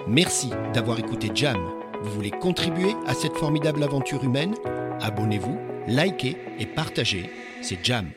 Merci 0.06 0.50
d'avoir 0.74 0.98
écouté 0.98 1.30
Jam. 1.34 1.56
Vous 2.02 2.10
voulez 2.10 2.30
contribuer 2.30 2.94
à 3.06 3.14
cette 3.14 3.36
formidable 3.36 3.82
aventure 3.82 4.22
humaine? 4.22 4.54
Abonnez-vous, 5.00 5.58
likez 5.88 6.36
et 6.58 6.66
partagez. 6.66 7.30
C'est 7.62 7.82
Jam. 7.82 8.10